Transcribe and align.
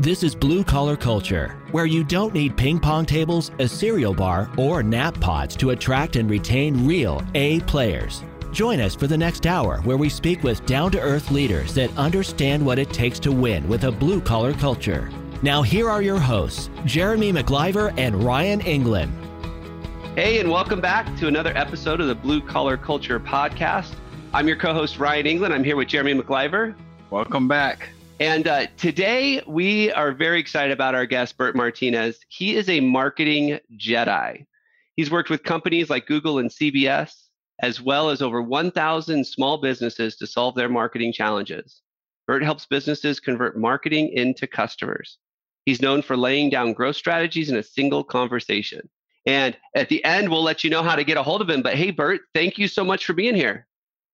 This 0.00 0.22
is 0.22 0.32
Blue 0.32 0.62
Collar 0.62 0.96
Culture, 0.96 1.56
where 1.72 1.84
you 1.84 2.04
don't 2.04 2.32
need 2.32 2.56
ping 2.56 2.78
pong 2.78 3.04
tables, 3.04 3.50
a 3.58 3.66
cereal 3.66 4.14
bar, 4.14 4.48
or 4.56 4.80
nap 4.80 5.18
pods 5.18 5.56
to 5.56 5.70
attract 5.70 6.14
and 6.14 6.30
retain 6.30 6.86
real 6.86 7.20
A 7.34 7.58
players. 7.62 8.22
Join 8.52 8.78
us 8.78 8.94
for 8.94 9.08
the 9.08 9.18
next 9.18 9.44
hour 9.44 9.78
where 9.78 9.96
we 9.96 10.08
speak 10.08 10.44
with 10.44 10.64
down 10.66 10.92
to 10.92 11.00
earth 11.00 11.32
leaders 11.32 11.74
that 11.74 11.90
understand 11.98 12.64
what 12.64 12.78
it 12.78 12.92
takes 12.92 13.18
to 13.18 13.32
win 13.32 13.66
with 13.66 13.82
a 13.82 13.90
blue 13.90 14.20
collar 14.20 14.52
culture. 14.52 15.10
Now, 15.42 15.62
here 15.62 15.90
are 15.90 16.00
your 16.00 16.20
hosts, 16.20 16.70
Jeremy 16.84 17.32
McIver 17.32 17.92
and 17.98 18.22
Ryan 18.22 18.60
England. 18.60 19.12
Hey, 20.14 20.38
and 20.38 20.48
welcome 20.48 20.80
back 20.80 21.16
to 21.16 21.26
another 21.26 21.52
episode 21.56 22.00
of 22.00 22.06
the 22.06 22.14
Blue 22.14 22.40
Collar 22.40 22.76
Culture 22.76 23.18
Podcast. 23.18 23.96
I'm 24.32 24.46
your 24.46 24.58
co 24.58 24.72
host, 24.72 25.00
Ryan 25.00 25.26
England. 25.26 25.52
I'm 25.52 25.64
here 25.64 25.74
with 25.74 25.88
Jeremy 25.88 26.14
McIver. 26.14 26.76
Welcome 27.10 27.48
back. 27.48 27.88
And 28.20 28.48
uh, 28.48 28.66
today 28.76 29.40
we 29.46 29.92
are 29.92 30.10
very 30.10 30.40
excited 30.40 30.72
about 30.72 30.96
our 30.96 31.06
guest, 31.06 31.36
Bert 31.36 31.54
Martinez. 31.54 32.18
He 32.28 32.56
is 32.56 32.68
a 32.68 32.80
marketing 32.80 33.60
Jedi. 33.78 34.44
He's 34.96 35.08
worked 35.08 35.30
with 35.30 35.44
companies 35.44 35.88
like 35.88 36.08
Google 36.08 36.40
and 36.40 36.50
CBS, 36.50 37.12
as 37.62 37.80
well 37.80 38.10
as 38.10 38.20
over 38.20 38.42
1,000 38.42 39.24
small 39.24 39.58
businesses 39.58 40.16
to 40.16 40.26
solve 40.26 40.56
their 40.56 40.68
marketing 40.68 41.12
challenges. 41.12 41.82
Bert 42.26 42.42
helps 42.42 42.66
businesses 42.66 43.20
convert 43.20 43.56
marketing 43.56 44.10
into 44.12 44.48
customers. 44.48 45.18
He's 45.64 45.80
known 45.80 46.02
for 46.02 46.16
laying 46.16 46.50
down 46.50 46.72
growth 46.72 46.96
strategies 46.96 47.50
in 47.50 47.56
a 47.56 47.62
single 47.62 48.02
conversation. 48.02 48.88
And 49.26 49.56
at 49.76 49.90
the 49.90 50.04
end, 50.04 50.28
we'll 50.28 50.42
let 50.42 50.64
you 50.64 50.70
know 50.70 50.82
how 50.82 50.96
to 50.96 51.04
get 51.04 51.18
a 51.18 51.22
hold 51.22 51.40
of 51.40 51.48
him. 51.48 51.62
But 51.62 51.76
hey, 51.76 51.92
Bert, 51.92 52.22
thank 52.34 52.58
you 52.58 52.66
so 52.66 52.82
much 52.82 53.06
for 53.06 53.12
being 53.12 53.36
here. 53.36 53.67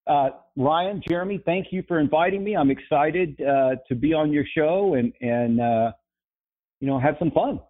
Uh, 0.06 0.30
Ryan, 0.56 1.02
Jeremy, 1.06 1.40
thank 1.44 1.68
you 1.70 1.82
for 1.88 1.98
inviting 1.98 2.44
me. 2.44 2.56
I'm 2.56 2.70
excited 2.70 3.40
uh, 3.40 3.76
to 3.88 3.94
be 3.94 4.12
on 4.12 4.32
your 4.32 4.44
show 4.54 4.94
and 4.94 5.12
and 5.20 5.60
uh, 5.60 5.92
you 6.80 6.86
know 6.86 6.98
have 6.98 7.16
some 7.18 7.30
fun. 7.30 7.60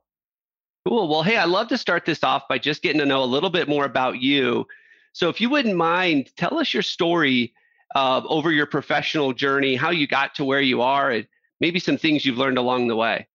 Cool. 0.87 1.09
Well, 1.09 1.23
hey, 1.23 1.37
I'd 1.37 1.49
love 1.49 1.69
to 1.69 1.79
start 1.79 2.05
this 2.05 2.23
off 2.23 2.43
by 2.49 2.59
just 2.59 2.83
getting 2.83 3.01
to 3.01 3.07
know 3.07 3.23
a 3.23 3.25
little 3.25 3.51
bit 3.51 3.69
more 3.69 3.85
about 3.85 4.21
you. 4.21 4.67
So, 5.13 5.29
if 5.29 5.41
you 5.41 5.49
wouldn't 5.49 5.77
mind, 5.77 6.31
tell 6.37 6.59
us 6.59 6.75
your 6.75 6.83
story 6.83 7.55
uh, 7.95 8.23
over 8.29 8.51
your 8.51 8.67
professional 8.67 9.33
journey, 9.33 9.77
how 9.77 9.91
you 9.91 10.07
got 10.07 10.35
to 10.35 10.45
where 10.45 10.61
you 10.61 10.83
are, 10.83 11.11
and 11.11 11.27
maybe 11.61 11.79
some 11.79 11.97
things 11.97 12.25
you've 12.25 12.37
learned 12.37 12.59
along 12.59 12.89
the 12.89 12.97
way. 12.97 13.29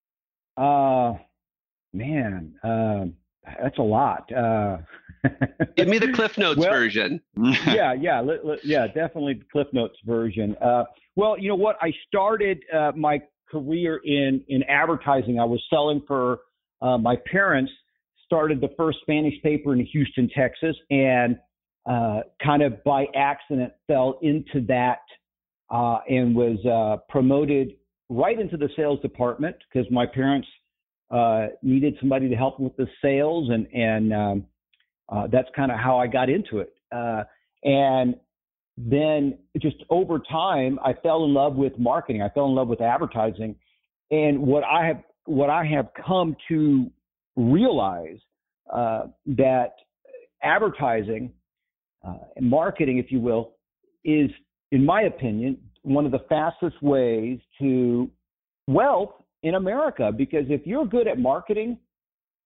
Uh, 0.56 1.14
man, 1.94 2.54
um, 2.62 3.14
that's 3.60 3.78
a 3.78 3.82
lot. 3.82 4.30
Give 5.76 5.88
me 5.88 5.98
the 5.98 6.12
Cliff 6.12 6.36
Notes 6.38 6.58
well, 6.58 6.70
version. 6.70 7.20
yeah, 7.66 7.92
yeah, 7.92 8.22
yeah, 8.64 8.86
definitely 8.86 9.34
the 9.34 9.44
Cliff 9.52 9.68
Notes 9.72 9.96
version. 10.04 10.56
Uh, 10.56 10.84
well, 11.16 11.38
you 11.38 11.48
know 11.48 11.56
what? 11.56 11.76
I 11.80 11.92
started 12.08 12.60
uh, 12.72 12.92
my 12.96 13.20
career 13.50 14.00
in 14.04 14.42
in 14.48 14.62
advertising. 14.64 15.38
I 15.38 15.44
was 15.44 15.62
selling 15.70 16.02
for 16.06 16.40
uh, 16.82 16.98
my 16.98 17.16
parents. 17.30 17.72
Started 18.24 18.60
the 18.60 18.70
first 18.76 18.98
Spanish 19.02 19.34
paper 19.42 19.72
in 19.72 19.84
Houston, 19.86 20.30
Texas, 20.34 20.76
and 20.90 21.36
uh, 21.84 22.20
kind 22.42 22.62
of 22.62 22.82
by 22.84 23.06
accident 23.16 23.72
fell 23.88 24.18
into 24.22 24.64
that 24.68 25.00
uh, 25.70 25.98
and 26.08 26.34
was 26.34 26.64
uh, 26.64 27.02
promoted 27.08 27.72
right 28.08 28.38
into 28.38 28.56
the 28.56 28.68
sales 28.76 29.00
department 29.00 29.56
because 29.72 29.90
my 29.90 30.06
parents 30.06 30.46
uh, 31.10 31.48
needed 31.62 31.96
somebody 31.98 32.28
to 32.28 32.36
help 32.36 32.60
with 32.60 32.76
the 32.76 32.86
sales, 33.02 33.50
and 33.50 33.66
and 33.74 34.12
um, 34.12 34.46
uh, 35.10 35.26
that's 35.30 35.48
kind 35.54 35.70
of 35.70 35.78
how 35.78 35.98
I 35.98 36.06
got 36.06 36.30
into 36.30 36.58
it. 36.58 36.72
Uh, 36.92 37.24
and 37.64 38.14
then 38.76 39.38
just 39.60 39.76
over 39.90 40.18
time, 40.18 40.78
I 40.84 40.94
fell 40.94 41.24
in 41.24 41.34
love 41.34 41.56
with 41.56 41.78
marketing. 41.78 42.22
I 42.22 42.28
fell 42.30 42.46
in 42.46 42.54
love 42.54 42.68
with 42.68 42.80
advertising, 42.80 43.56
and 44.10 44.40
what 44.40 44.64
I 44.64 44.86
have 44.86 45.02
what 45.26 45.50
I 45.50 45.64
have 45.66 45.88
come 46.06 46.36
to 46.48 46.90
realize 47.36 48.18
uh, 48.72 49.08
that 49.26 49.74
advertising 50.42 51.32
uh, 52.06 52.14
marketing, 52.40 52.98
if 52.98 53.12
you 53.12 53.20
will, 53.20 53.52
is, 54.04 54.30
in 54.72 54.84
my 54.84 55.02
opinion, 55.02 55.58
one 55.82 56.06
of 56.06 56.12
the 56.12 56.24
fastest 56.28 56.82
ways 56.82 57.38
to 57.60 58.10
wealth 58.66 59.12
in 59.42 59.54
America 59.54 60.10
because 60.16 60.44
if 60.48 60.66
you're 60.66 60.86
good 60.86 61.06
at 61.08 61.18
marketing, 61.18 61.78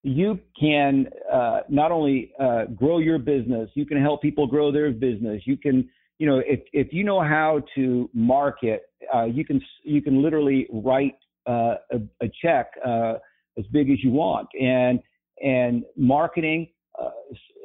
you 0.04 0.38
can 0.60 1.06
uh, 1.32 1.60
not 1.70 1.90
only 1.90 2.32
uh, 2.38 2.66
grow 2.76 2.98
your 2.98 3.18
business, 3.18 3.70
you 3.72 3.86
can 3.86 4.00
help 4.00 4.20
people 4.20 4.46
grow 4.46 4.70
their 4.70 4.90
business. 4.92 5.40
You 5.46 5.56
can, 5.56 5.88
you 6.18 6.26
know, 6.26 6.42
if 6.46 6.60
if 6.74 6.92
you 6.92 7.04
know 7.04 7.22
how 7.22 7.62
to 7.74 8.10
market, 8.12 8.82
uh, 9.12 9.24
you 9.24 9.46
can 9.46 9.62
you 9.82 10.02
can 10.02 10.22
literally 10.22 10.68
write 10.70 11.16
uh, 11.46 11.76
a, 11.90 11.96
a, 12.20 12.30
check 12.42 12.70
uh, 12.86 13.14
as 13.58 13.64
big 13.72 13.90
as 13.90 13.96
you 14.04 14.10
want. 14.10 14.46
And 14.60 15.00
and 15.42 15.84
marketing 15.96 16.68
uh, 17.00 17.08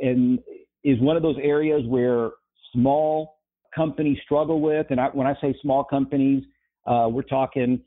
and 0.01 0.39
is 0.85 0.97
one 1.01 1.17
of 1.17 1.21
those 1.21 1.37
areas 1.43 1.83
where 1.87 2.31
small 2.71 3.39
companies 3.75 4.17
struggle 4.23 4.61
with. 4.61 4.87
And 4.91 4.99
I, 5.01 5.07
when 5.07 5.27
I 5.27 5.33
say 5.41 5.53
small 5.61 5.83
companies, 5.83 6.43
we're 6.87 7.21
talking 7.21 7.81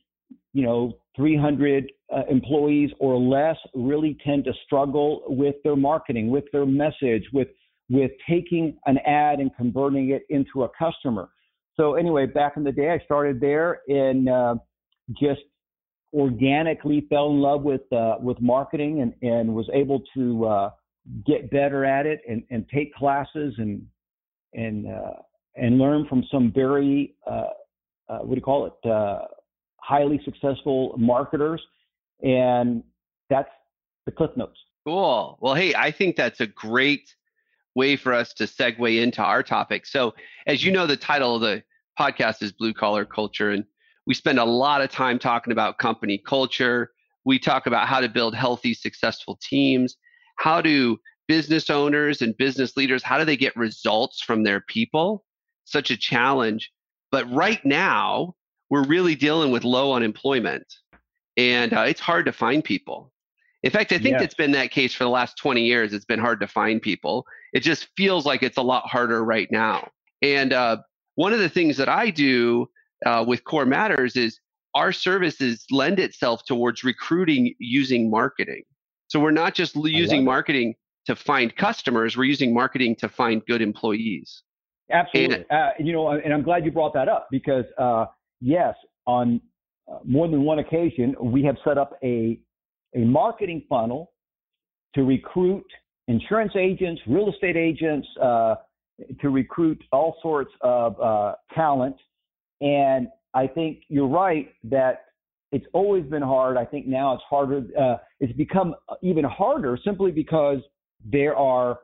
you 0.52 0.64
know, 0.64 0.92
300 1.16 1.90
uh, 2.14 2.22
employees 2.28 2.90
or 2.98 3.18
less 3.18 3.56
really 3.74 4.16
tend 4.24 4.44
to 4.44 4.52
struggle 4.64 5.22
with 5.26 5.56
their 5.64 5.76
marketing, 5.76 6.28
with 6.30 6.44
their 6.52 6.66
message, 6.66 7.24
with 7.32 7.48
with 7.90 8.10
taking 8.28 8.76
an 8.86 8.98
ad 9.06 9.38
and 9.40 9.54
converting 9.56 10.10
it 10.10 10.22
into 10.30 10.62
a 10.64 10.68
customer. 10.78 11.28
So 11.76 11.94
anyway, 11.94 12.26
back 12.26 12.54
in 12.56 12.64
the 12.64 12.72
day, 12.72 12.90
I 12.90 13.04
started 13.04 13.40
there 13.40 13.80
and 13.88 14.28
uh, 14.28 14.54
just 15.20 15.40
organically 16.14 17.06
fell 17.08 17.30
in 17.30 17.40
love 17.40 17.62
with 17.62 17.90
uh, 17.92 18.16
with 18.20 18.40
marketing 18.40 19.00
and 19.00 19.14
and 19.22 19.54
was 19.54 19.68
able 19.72 20.02
to 20.14 20.44
uh, 20.46 20.70
get 21.26 21.50
better 21.50 21.84
at 21.84 22.06
it 22.06 22.20
and 22.28 22.42
and 22.50 22.66
take 22.68 22.94
classes 22.94 23.54
and 23.58 23.82
and 24.54 24.86
uh, 24.86 25.14
and 25.56 25.78
learn 25.78 26.06
from 26.08 26.24
some 26.30 26.52
very 26.54 27.14
uh, 27.26 27.48
what 28.08 28.30
do 28.30 28.36
you 28.36 28.42
call 28.42 28.66
it 28.66 29.28
highly 29.78 30.20
successful 30.24 30.94
marketers. 30.98 31.60
And 32.22 32.82
that's 33.30 33.50
the 34.06 34.12
Cliff 34.12 34.30
Notes. 34.36 34.58
Cool. 34.86 35.38
Well, 35.40 35.54
hey, 35.54 35.74
I 35.74 35.90
think 35.90 36.16
that's 36.16 36.40
a 36.40 36.46
great 36.46 37.14
way 37.74 37.96
for 37.96 38.12
us 38.12 38.32
to 38.34 38.44
segue 38.44 39.02
into 39.02 39.22
our 39.22 39.42
topic. 39.42 39.86
So, 39.86 40.14
as 40.46 40.64
you 40.64 40.72
know, 40.72 40.86
the 40.86 40.96
title 40.96 41.36
of 41.36 41.40
the 41.40 41.62
podcast 41.98 42.42
is 42.42 42.52
Blue 42.52 42.74
Collar 42.74 43.04
Culture, 43.04 43.50
and 43.50 43.64
we 44.06 44.14
spend 44.14 44.38
a 44.38 44.44
lot 44.44 44.82
of 44.82 44.90
time 44.90 45.18
talking 45.18 45.52
about 45.52 45.78
company 45.78 46.18
culture. 46.18 46.90
We 47.24 47.38
talk 47.38 47.66
about 47.66 47.86
how 47.86 48.00
to 48.00 48.08
build 48.08 48.34
healthy, 48.34 48.74
successful 48.74 49.38
teams. 49.40 49.96
How 50.38 50.60
do 50.60 50.98
business 51.28 51.70
owners 51.70 52.20
and 52.20 52.36
business 52.36 52.76
leaders 52.76 53.02
how 53.02 53.16
do 53.16 53.24
they 53.24 53.36
get 53.36 53.56
results 53.56 54.20
from 54.20 54.42
their 54.42 54.60
people? 54.60 55.24
Such 55.64 55.90
a 55.90 55.96
challenge. 55.96 56.72
But 57.12 57.30
right 57.32 57.64
now, 57.64 58.34
we're 58.70 58.84
really 58.84 59.14
dealing 59.14 59.52
with 59.52 59.64
low 59.64 59.92
unemployment 59.92 60.66
and 61.36 61.72
uh, 61.72 61.82
it's 61.82 62.00
hard 62.00 62.26
to 62.26 62.32
find 62.32 62.62
people. 62.62 63.12
In 63.62 63.70
fact, 63.70 63.92
I 63.92 63.98
think 63.98 64.14
yes. 64.14 64.22
it's 64.22 64.34
been 64.34 64.52
that 64.52 64.72
case 64.72 64.92
for 64.92 65.04
the 65.04 65.10
last 65.10 65.36
20 65.38 65.62
years. 65.62 65.92
It's 65.92 66.04
been 66.04 66.18
hard 66.18 66.40
to 66.40 66.48
find 66.48 66.82
people. 66.82 67.24
It 67.52 67.60
just 67.60 67.88
feels 67.96 68.26
like 68.26 68.42
it's 68.42 68.56
a 68.56 68.62
lot 68.62 68.88
harder 68.88 69.24
right 69.24 69.48
now. 69.52 69.88
And 70.20 70.52
uh, 70.52 70.78
one 71.14 71.32
of 71.32 71.38
the 71.38 71.48
things 71.48 71.76
that 71.76 71.88
I 71.88 72.10
do 72.10 72.68
uh, 73.06 73.24
with 73.26 73.44
Core 73.44 73.66
Matters 73.66 74.16
is 74.16 74.40
our 74.74 74.92
services 74.92 75.64
lend 75.70 76.00
itself 76.00 76.44
towards 76.44 76.82
recruiting 76.82 77.54
using 77.58 78.10
marketing. 78.10 78.62
So 79.08 79.20
we're 79.20 79.30
not 79.30 79.54
just 79.54 79.76
using 79.76 80.24
marketing 80.24 80.74
to 81.06 81.14
find 81.14 81.54
customers, 81.54 82.16
we're 82.16 82.24
using 82.24 82.54
marketing 82.54 82.96
to 82.96 83.08
find 83.08 83.44
good 83.46 83.60
employees. 83.60 84.42
Absolutely. 84.90 85.36
And, 85.36 85.46
uh, 85.50 85.70
you 85.78 85.92
know, 85.92 86.08
and 86.08 86.32
I'm 86.32 86.42
glad 86.42 86.64
you 86.64 86.70
brought 86.70 86.94
that 86.94 87.08
up 87.08 87.28
because 87.30 87.64
uh, 87.78 88.06
yes, 88.40 88.74
on 89.06 89.40
more 90.04 90.28
than 90.28 90.42
one 90.42 90.58
occasion, 90.58 91.14
we 91.20 91.42
have 91.44 91.56
set 91.64 91.78
up 91.78 91.98
a, 92.02 92.38
a 92.94 93.00
marketing 93.00 93.64
funnel 93.68 94.12
to 94.94 95.04
recruit 95.04 95.64
insurance 96.08 96.52
agents, 96.56 97.00
real 97.06 97.30
estate 97.30 97.56
agents, 97.56 98.06
uh, 98.20 98.56
to 99.20 99.30
recruit 99.30 99.82
all 99.92 100.16
sorts 100.22 100.50
of 100.60 101.00
uh, 101.00 101.34
talent. 101.54 101.96
And 102.60 103.08
I 103.34 103.46
think 103.46 103.82
you're 103.88 104.08
right 104.08 104.52
that 104.64 105.06
it's 105.50 105.66
always 105.72 106.04
been 106.04 106.22
hard. 106.22 106.56
I 106.56 106.64
think 106.64 106.86
now 106.86 107.14
it's 107.14 107.22
harder. 107.28 107.62
Uh, 107.78 107.96
it's 108.20 108.32
become 108.34 108.74
even 109.02 109.24
harder 109.24 109.78
simply 109.84 110.10
because 110.10 110.58
there 111.04 111.36
are 111.36 111.80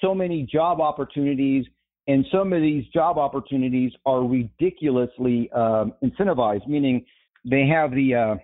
so 0.00 0.14
many 0.14 0.42
job 0.44 0.80
opportunities 0.80 1.66
and 2.08 2.26
some 2.32 2.52
of 2.52 2.60
these 2.60 2.84
job 2.88 3.16
opportunities 3.16 3.92
are 4.06 4.24
ridiculously 4.24 5.50
um, 5.52 5.92
incentivized, 6.02 6.66
meaning 6.66 7.04
they 7.44 7.66
have 7.66 7.90
the, 7.92 8.14
uh, 8.14 8.34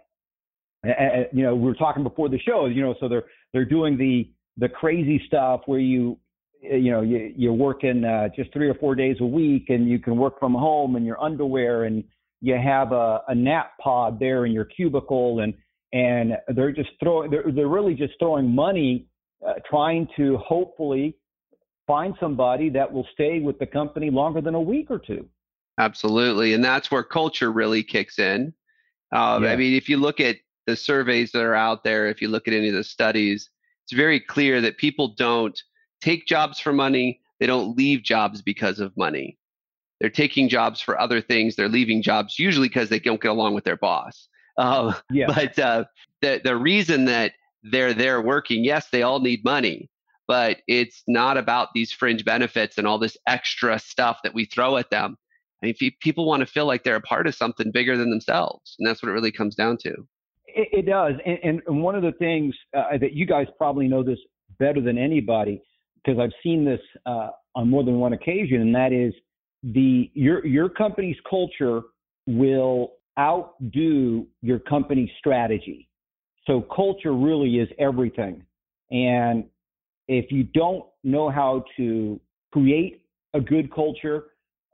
you 1.32 1.42
know, 1.42 1.54
we 1.54 1.64
were 1.64 1.74
talking 1.74 2.02
before 2.02 2.28
the 2.28 2.38
show, 2.38 2.66
you 2.66 2.82
know, 2.82 2.94
so 3.00 3.08
they're 3.08 3.24
they're 3.52 3.64
doing 3.64 3.96
the 3.96 4.30
the 4.56 4.68
crazy 4.68 5.22
stuff 5.26 5.62
where 5.66 5.78
you, 5.78 6.18
you 6.62 6.90
know, 6.90 7.02
you, 7.02 7.32
you're 7.36 7.52
working 7.52 8.04
uh, 8.04 8.28
just 8.34 8.52
three 8.52 8.68
or 8.68 8.74
four 8.74 8.94
days 8.94 9.16
a 9.20 9.26
week, 9.26 9.66
and 9.68 9.88
you 9.88 9.98
can 9.98 10.16
work 10.16 10.38
from 10.38 10.54
home 10.54 10.96
in 10.96 11.04
your 11.04 11.20
underwear, 11.22 11.84
and 11.84 12.04
you 12.40 12.56
have 12.56 12.92
a, 12.92 13.22
a 13.28 13.34
nap 13.34 13.72
pod 13.80 14.18
there 14.20 14.46
in 14.46 14.52
your 14.52 14.64
cubicle, 14.64 15.40
and 15.40 15.54
and 15.92 16.32
they're 16.54 16.72
just 16.72 16.90
throwing 17.02 17.30
they're, 17.30 17.44
they're 17.54 17.68
really 17.68 17.94
just 17.94 18.14
throwing 18.18 18.54
money 18.54 19.06
uh, 19.46 19.54
trying 19.68 20.08
to 20.16 20.36
hopefully 20.38 21.16
find 21.86 22.14
somebody 22.20 22.68
that 22.68 22.92
will 22.92 23.06
stay 23.14 23.40
with 23.40 23.58
the 23.58 23.66
company 23.66 24.10
longer 24.10 24.40
than 24.40 24.54
a 24.54 24.60
week 24.60 24.90
or 24.90 24.98
two. 24.98 25.26
Absolutely 25.78 26.54
and 26.54 26.62
that's 26.62 26.90
where 26.90 27.04
culture 27.04 27.52
really 27.52 27.82
kicks 27.82 28.18
in 28.18 28.52
uh, 29.12 29.40
yeah. 29.42 29.52
i 29.52 29.56
mean 29.56 29.74
if 29.74 29.88
you 29.88 29.96
look 29.96 30.20
at 30.20 30.36
the 30.66 30.76
surveys 30.76 31.32
that 31.32 31.42
are 31.42 31.54
out 31.54 31.84
there 31.84 32.08
if 32.08 32.20
you 32.20 32.28
look 32.28 32.46
at 32.46 32.54
any 32.54 32.68
of 32.68 32.74
the 32.74 32.84
studies 32.84 33.50
it's 33.84 33.92
very 33.92 34.20
clear 34.20 34.60
that 34.60 34.76
people 34.76 35.14
don't 35.16 35.62
take 36.00 36.26
jobs 36.26 36.60
for 36.60 36.72
money 36.72 37.20
they 37.40 37.46
don't 37.46 37.76
leave 37.76 38.02
jobs 38.02 38.42
because 38.42 38.80
of 38.80 38.96
money 38.96 39.38
they're 40.00 40.10
taking 40.10 40.48
jobs 40.48 40.80
for 40.80 41.00
other 41.00 41.20
things 41.20 41.56
they're 41.56 41.68
leaving 41.68 42.02
jobs 42.02 42.38
usually 42.38 42.68
because 42.68 42.88
they 42.88 42.98
don't 42.98 43.20
get 43.20 43.30
along 43.30 43.54
with 43.54 43.64
their 43.64 43.76
boss 43.76 44.28
uh, 44.58 44.92
yeah. 45.10 45.26
But 45.26 45.58
uh, 45.58 45.84
the 46.20 46.40
the 46.44 46.56
reason 46.56 47.06
that 47.06 47.32
they're 47.62 47.94
there 47.94 48.20
working, 48.20 48.64
yes, 48.64 48.88
they 48.90 49.02
all 49.02 49.20
need 49.20 49.44
money, 49.44 49.88
but 50.26 50.58
it's 50.66 51.02
not 51.06 51.38
about 51.38 51.68
these 51.74 51.92
fringe 51.92 52.24
benefits 52.24 52.76
and 52.76 52.86
all 52.86 52.98
this 52.98 53.16
extra 53.26 53.78
stuff 53.78 54.18
that 54.24 54.34
we 54.34 54.44
throw 54.44 54.76
at 54.76 54.90
them. 54.90 55.16
I 55.62 55.66
mean, 55.66 55.92
people 56.00 56.26
want 56.26 56.40
to 56.40 56.46
feel 56.46 56.66
like 56.66 56.84
they're 56.84 56.96
a 56.96 57.00
part 57.00 57.26
of 57.26 57.34
something 57.34 57.70
bigger 57.72 57.96
than 57.96 58.10
themselves, 58.10 58.76
and 58.78 58.86
that's 58.86 59.02
what 59.02 59.08
it 59.08 59.12
really 59.12 59.32
comes 59.32 59.54
down 59.54 59.76
to. 59.78 59.90
It, 60.46 60.68
it 60.72 60.86
does, 60.86 61.14
and, 61.26 61.62
and, 61.66 61.82
one 61.82 61.94
of 61.94 62.02
the 62.02 62.12
things 62.12 62.54
uh, 62.76 62.96
that 63.00 63.12
you 63.12 63.26
guys 63.26 63.46
probably 63.58 63.88
know 63.88 64.02
this 64.02 64.18
better 64.58 64.80
than 64.80 64.96
anybody, 64.96 65.60
because 65.96 66.18
I've 66.20 66.32
seen 66.42 66.64
this 66.64 66.80
uh, 67.06 67.30
on 67.54 67.68
more 67.68 67.82
than 67.84 67.98
one 67.98 68.12
occasion, 68.12 68.60
and 68.60 68.74
that 68.74 68.92
is 68.92 69.12
the 69.62 70.10
your 70.14 70.46
your 70.46 70.68
company's 70.68 71.16
culture 71.28 71.82
will 72.26 72.92
outdo 73.18 74.26
your 74.42 74.58
company's 74.60 75.10
strategy. 75.18 75.88
So 76.46 76.60
culture 76.60 77.12
really 77.12 77.56
is 77.56 77.68
everything. 77.78 78.44
And 78.90 79.44
if 80.06 80.30
you 80.30 80.44
don't 80.44 80.84
know 81.04 81.28
how 81.28 81.64
to 81.76 82.20
create 82.52 83.02
a 83.34 83.40
good 83.40 83.72
culture, 83.74 84.26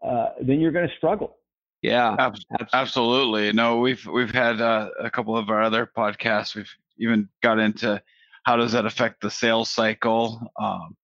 uh, 0.05 0.31
then 0.41 0.61
you're 0.61 0.73
going 0.73 0.89
to 0.89 0.95
struggle. 0.97 1.37
Yeah, 1.83 2.31
absolutely. 2.73 3.53
No, 3.53 3.79
we've 3.79 4.07
we've 4.07 4.31
had 4.31 4.61
uh, 4.61 4.89
a 4.99 5.11
couple 5.11 5.37
of 5.37 5.51
our 5.51 5.63
other 5.63 5.91
podcasts. 5.97 6.55
We've 6.55 6.71
even 6.99 7.29
got 7.43 7.59
into 7.59 8.01
how 8.45 8.57
does 8.57 8.73
that 8.73 8.87
affect 8.87 9.21
the 9.21 9.31
sales 9.31 9.69
cycle. 9.69 10.51
Um, 10.59 10.97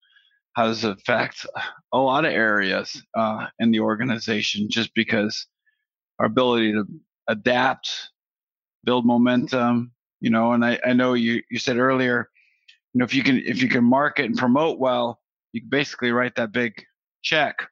how 0.54 0.66
does 0.66 0.84
it 0.84 0.90
affect 0.90 1.46
a 1.92 1.98
lot 1.98 2.24
of 2.24 2.32
areas 2.32 3.02
uh, 3.14 3.46
in 3.58 3.70
the 3.70 3.80
organization? 3.80 4.68
Just 4.70 4.94
because 4.94 5.46
our 6.18 6.26
ability 6.26 6.72
to 6.72 6.86
adapt, 7.28 7.90
build 8.84 9.06
momentum, 9.06 9.92
you 10.20 10.30
know, 10.30 10.52
and 10.52 10.64
I, 10.64 10.78
I 10.84 10.92
know 10.92 11.14
you, 11.14 11.42
you 11.50 11.58
said 11.58 11.76
earlier, 11.76 12.28
you 12.92 12.98
know, 12.98 13.04
if 13.04 13.14
you 13.14 13.22
can 13.22 13.38
if 13.38 13.62
you 13.62 13.68
can 13.68 13.84
market 13.84 14.26
and 14.26 14.36
promote 14.36 14.78
well, 14.78 15.20
you 15.52 15.60
can 15.60 15.70
basically 15.70 16.10
write 16.10 16.34
that 16.36 16.52
big 16.52 16.82
check. 17.22 17.68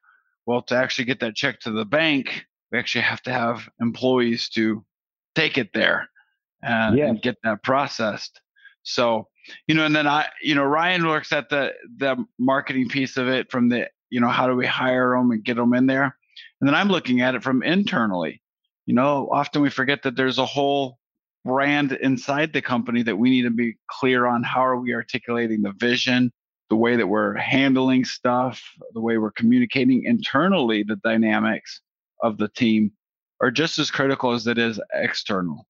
Well, 0.49 0.63
to 0.63 0.75
actually 0.75 1.05
get 1.05 1.19
that 1.19 1.35
check 1.35 1.59
to 1.61 1.71
the 1.71 1.85
bank, 1.85 2.45
we 2.71 2.79
actually 2.79 3.03
have 3.03 3.21
to 3.23 3.31
have 3.31 3.69
employees 3.79 4.49
to 4.49 4.83
take 5.35 5.57
it 5.57 5.69
there 5.73 6.09
uh, 6.63 6.67
and, 6.67 6.97
yes. 6.97 7.09
and 7.09 7.21
get 7.21 7.37
that 7.43 7.63
processed. 7.63 8.41
So, 8.83 9.27
you 9.67 9.75
know, 9.75 9.85
and 9.85 9.95
then 9.95 10.07
I, 10.07 10.27
you 10.41 10.55
know, 10.55 10.63
Ryan 10.63 11.05
works 11.05 11.31
at 11.31 11.49
the 11.49 11.73
the 11.97 12.25
marketing 12.39 12.89
piece 12.89 13.17
of 13.17 13.27
it 13.27 13.51
from 13.51 13.69
the, 13.69 13.89
you 14.09 14.19
know, 14.19 14.29
how 14.29 14.47
do 14.47 14.55
we 14.55 14.65
hire 14.65 15.15
them 15.15 15.31
and 15.31 15.43
get 15.43 15.57
them 15.57 15.73
in 15.73 15.85
there, 15.85 16.15
and 16.59 16.67
then 16.67 16.75
I'm 16.75 16.89
looking 16.89 17.21
at 17.21 17.35
it 17.35 17.43
from 17.43 17.63
internally 17.63 18.41
you 18.89 18.95
know, 18.95 19.29
often 19.31 19.61
we 19.61 19.69
forget 19.69 20.01
that 20.01 20.15
there's 20.15 20.39
a 20.39 20.47
whole 20.47 20.97
brand 21.45 21.91
inside 21.91 22.53
the 22.53 22.61
company 22.63 23.03
that 23.03 23.15
we 23.15 23.29
need 23.29 23.43
to 23.43 23.51
be 23.51 23.77
clear 23.87 24.25
on 24.25 24.41
how 24.41 24.65
are 24.65 24.79
we 24.79 24.95
articulating 24.95 25.61
the 25.61 25.73
vision, 25.73 26.31
the 26.69 26.75
way 26.75 26.95
that 26.95 27.07
we're 27.07 27.35
handling 27.35 28.05
stuff, 28.05 28.61
the 28.93 29.01
way 29.01 29.17
we're 29.17 29.31
communicating 29.31 30.03
internally, 30.05 30.83
the 30.83 30.97
dynamics 30.97 31.81
of 32.23 32.37
the 32.37 32.47
team 32.49 32.91
are 33.41 33.51
just 33.51 33.79
as 33.79 33.89
critical 33.89 34.31
as 34.31 34.47
it 34.47 34.57
is 34.57 34.79
external. 34.93 35.65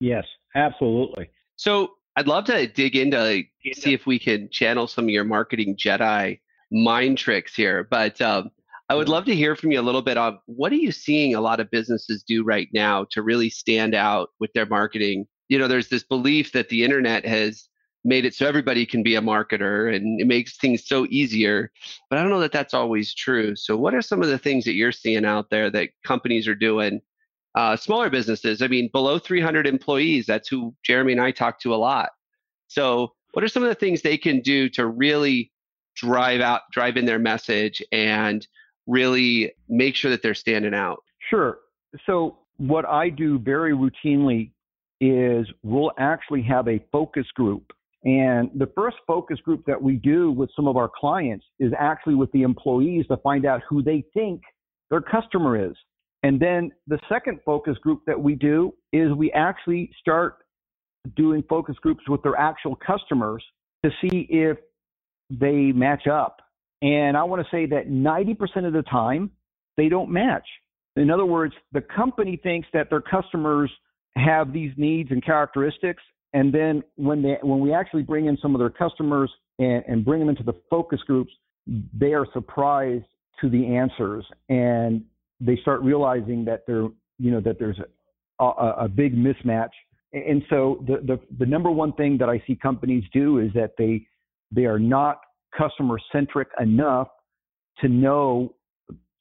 Yes, 0.00 0.26
absolutely. 0.54 1.30
So 1.56 1.92
I'd 2.16 2.26
love 2.26 2.44
to 2.46 2.66
dig 2.66 2.96
into 2.96 3.44
see 3.72 3.94
if 3.94 4.06
we 4.06 4.18
can 4.18 4.48
channel 4.50 4.86
some 4.86 5.04
of 5.04 5.10
your 5.10 5.24
marketing 5.24 5.76
Jedi 5.76 6.40
mind 6.70 7.18
tricks 7.18 7.54
here. 7.54 7.86
But 7.90 8.20
um, 8.20 8.50
I 8.88 8.94
would 8.94 9.08
love 9.08 9.24
to 9.26 9.34
hear 9.34 9.56
from 9.56 9.72
you 9.72 9.80
a 9.80 9.82
little 9.82 10.02
bit 10.02 10.16
on 10.16 10.38
what 10.46 10.72
are 10.72 10.76
you 10.76 10.92
seeing 10.92 11.34
a 11.34 11.40
lot 11.40 11.60
of 11.60 11.70
businesses 11.70 12.22
do 12.22 12.44
right 12.44 12.68
now 12.72 13.06
to 13.10 13.22
really 13.22 13.50
stand 13.50 13.94
out 13.94 14.30
with 14.40 14.52
their 14.52 14.66
marketing? 14.66 15.26
You 15.48 15.58
know, 15.58 15.68
there's 15.68 15.88
this 15.88 16.04
belief 16.04 16.52
that 16.52 16.68
the 16.68 16.84
internet 16.84 17.24
has 17.24 17.68
made 18.04 18.24
it 18.24 18.34
so 18.34 18.46
everybody 18.46 18.84
can 18.84 19.02
be 19.02 19.14
a 19.16 19.20
marketer 19.20 19.94
and 19.94 20.20
it 20.20 20.26
makes 20.26 20.58
things 20.58 20.86
so 20.86 21.06
easier. 21.08 21.70
But 22.10 22.18
I 22.18 22.22
don't 22.22 22.30
know 22.30 22.40
that 22.40 22.52
that's 22.52 22.74
always 22.74 23.14
true. 23.14 23.56
So, 23.56 23.76
what 23.76 23.94
are 23.94 24.02
some 24.02 24.22
of 24.22 24.28
the 24.28 24.38
things 24.38 24.64
that 24.64 24.74
you're 24.74 24.92
seeing 24.92 25.24
out 25.24 25.50
there 25.50 25.70
that 25.70 25.90
companies 26.04 26.46
are 26.46 26.54
doing? 26.54 27.00
Uh, 27.54 27.76
smaller 27.76 28.10
businesses, 28.10 28.62
I 28.62 28.66
mean, 28.66 28.90
below 28.92 29.16
300 29.18 29.64
employees, 29.66 30.26
that's 30.26 30.48
who 30.48 30.74
Jeremy 30.82 31.12
and 31.12 31.20
I 31.20 31.30
talk 31.30 31.60
to 31.60 31.72
a 31.72 31.76
lot. 31.76 32.10
So, 32.66 33.12
what 33.32 33.44
are 33.44 33.48
some 33.48 33.62
of 33.62 33.68
the 33.68 33.74
things 33.74 34.02
they 34.02 34.18
can 34.18 34.40
do 34.40 34.68
to 34.70 34.86
really 34.86 35.52
drive 35.96 36.40
out, 36.40 36.62
drive 36.72 36.96
in 36.96 37.04
their 37.04 37.18
message 37.18 37.82
and 37.92 38.46
really 38.86 39.52
make 39.68 39.94
sure 39.94 40.10
that 40.10 40.22
they're 40.22 40.34
standing 40.34 40.74
out? 40.74 41.02
Sure. 41.30 41.58
So, 42.06 42.38
what 42.56 42.84
I 42.84 43.08
do 43.08 43.38
very 43.38 43.72
routinely 43.72 44.50
is 45.00 45.46
we'll 45.62 45.92
actually 45.98 46.42
have 46.42 46.68
a 46.68 46.80
focus 46.92 47.26
group. 47.34 47.72
And 48.04 48.50
the 48.54 48.68
first 48.74 48.96
focus 49.06 49.38
group 49.40 49.64
that 49.66 49.80
we 49.80 49.96
do 49.96 50.30
with 50.30 50.50
some 50.54 50.68
of 50.68 50.76
our 50.76 50.90
clients 50.94 51.44
is 51.58 51.72
actually 51.78 52.14
with 52.14 52.30
the 52.32 52.42
employees 52.42 53.06
to 53.08 53.16
find 53.18 53.46
out 53.46 53.62
who 53.68 53.82
they 53.82 54.04
think 54.12 54.42
their 54.90 55.00
customer 55.00 55.70
is. 55.70 55.74
And 56.22 56.40
then 56.40 56.70
the 56.86 56.98
second 57.08 57.40
focus 57.44 57.76
group 57.78 58.02
that 58.06 58.20
we 58.20 58.34
do 58.34 58.74
is 58.92 59.12
we 59.12 59.32
actually 59.32 59.90
start 60.00 60.38
doing 61.16 61.42
focus 61.48 61.76
groups 61.82 62.02
with 62.08 62.22
their 62.22 62.36
actual 62.36 62.76
customers 62.76 63.44
to 63.84 63.90
see 64.00 64.26
if 64.30 64.58
they 65.30 65.72
match 65.72 66.06
up. 66.06 66.40
And 66.82 67.16
I 67.16 67.24
want 67.24 67.42
to 67.42 67.48
say 67.50 67.66
that 67.66 67.88
90% 67.88 68.66
of 68.66 68.72
the 68.72 68.82
time, 68.82 69.30
they 69.76 69.88
don't 69.88 70.10
match. 70.10 70.46
In 70.96 71.10
other 71.10 71.26
words, 71.26 71.54
the 71.72 71.80
company 71.80 72.38
thinks 72.42 72.68
that 72.72 72.90
their 72.90 73.00
customers 73.00 73.70
have 74.16 74.52
these 74.52 74.72
needs 74.76 75.10
and 75.10 75.24
characteristics. 75.24 76.02
And 76.34 76.52
then 76.52 76.82
when 76.96 77.22
they 77.22 77.38
when 77.42 77.60
we 77.60 77.72
actually 77.72 78.02
bring 78.02 78.26
in 78.26 78.36
some 78.42 78.54
of 78.54 78.58
their 78.58 78.70
customers 78.70 79.30
and, 79.58 79.82
and 79.86 80.04
bring 80.04 80.20
them 80.20 80.28
into 80.28 80.42
the 80.42 80.54
focus 80.68 81.00
groups, 81.06 81.32
they 81.98 82.12
are 82.12 82.26
surprised 82.32 83.06
to 83.40 83.48
the 83.48 83.74
answers 83.76 84.24
and 84.48 85.02
they 85.40 85.56
start 85.62 85.80
realizing 85.82 86.44
that 86.44 86.64
they're 86.66 86.88
you 87.18 87.30
know 87.30 87.40
that 87.40 87.58
there's 87.58 87.78
a, 88.40 88.44
a, 88.44 88.74
a 88.80 88.88
big 88.88 89.16
mismatch. 89.16 89.70
And 90.12 90.42
so 90.50 90.84
the, 90.86 90.98
the 91.06 91.20
the 91.38 91.46
number 91.46 91.70
one 91.70 91.92
thing 91.92 92.18
that 92.18 92.28
I 92.28 92.42
see 92.46 92.56
companies 92.56 93.04
do 93.12 93.38
is 93.38 93.50
that 93.54 93.74
they 93.78 94.06
they 94.50 94.64
are 94.64 94.78
not 94.78 95.20
customer 95.56 95.98
centric 96.12 96.48
enough 96.60 97.08
to 97.80 97.88
know 97.88 98.54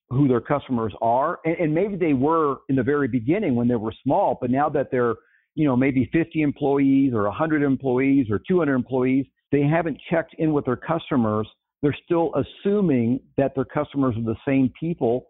who 0.09 0.27
their 0.27 0.41
customers 0.41 0.93
are. 1.01 1.39
And, 1.45 1.55
and, 1.57 1.73
maybe 1.73 1.95
they 1.95 2.13
were 2.13 2.57
in 2.69 2.75
the 2.75 2.83
very 2.83 3.07
beginning 3.07 3.55
when 3.55 3.67
they 3.67 3.75
were 3.75 3.93
small, 4.03 4.37
but 4.39 4.51
now 4.51 4.69
that 4.69 4.91
they're, 4.91 5.15
you 5.55 5.65
know, 5.65 5.75
maybe 5.75 6.09
50 6.11 6.41
employees 6.41 7.13
or 7.13 7.23
100 7.23 7.63
employees 7.63 8.27
or 8.29 8.39
200 8.47 8.73
employees, 8.73 9.25
they 9.51 9.61
haven't 9.61 9.99
checked 10.09 10.35
in 10.39 10.53
with 10.53 10.65
their 10.65 10.75
customers. 10.75 11.47
They're 11.81 11.95
still 12.05 12.33
assuming 12.35 13.19
that 13.37 13.53
their 13.55 13.65
customers 13.65 14.15
are 14.17 14.23
the 14.23 14.37
same 14.47 14.71
people 14.79 15.27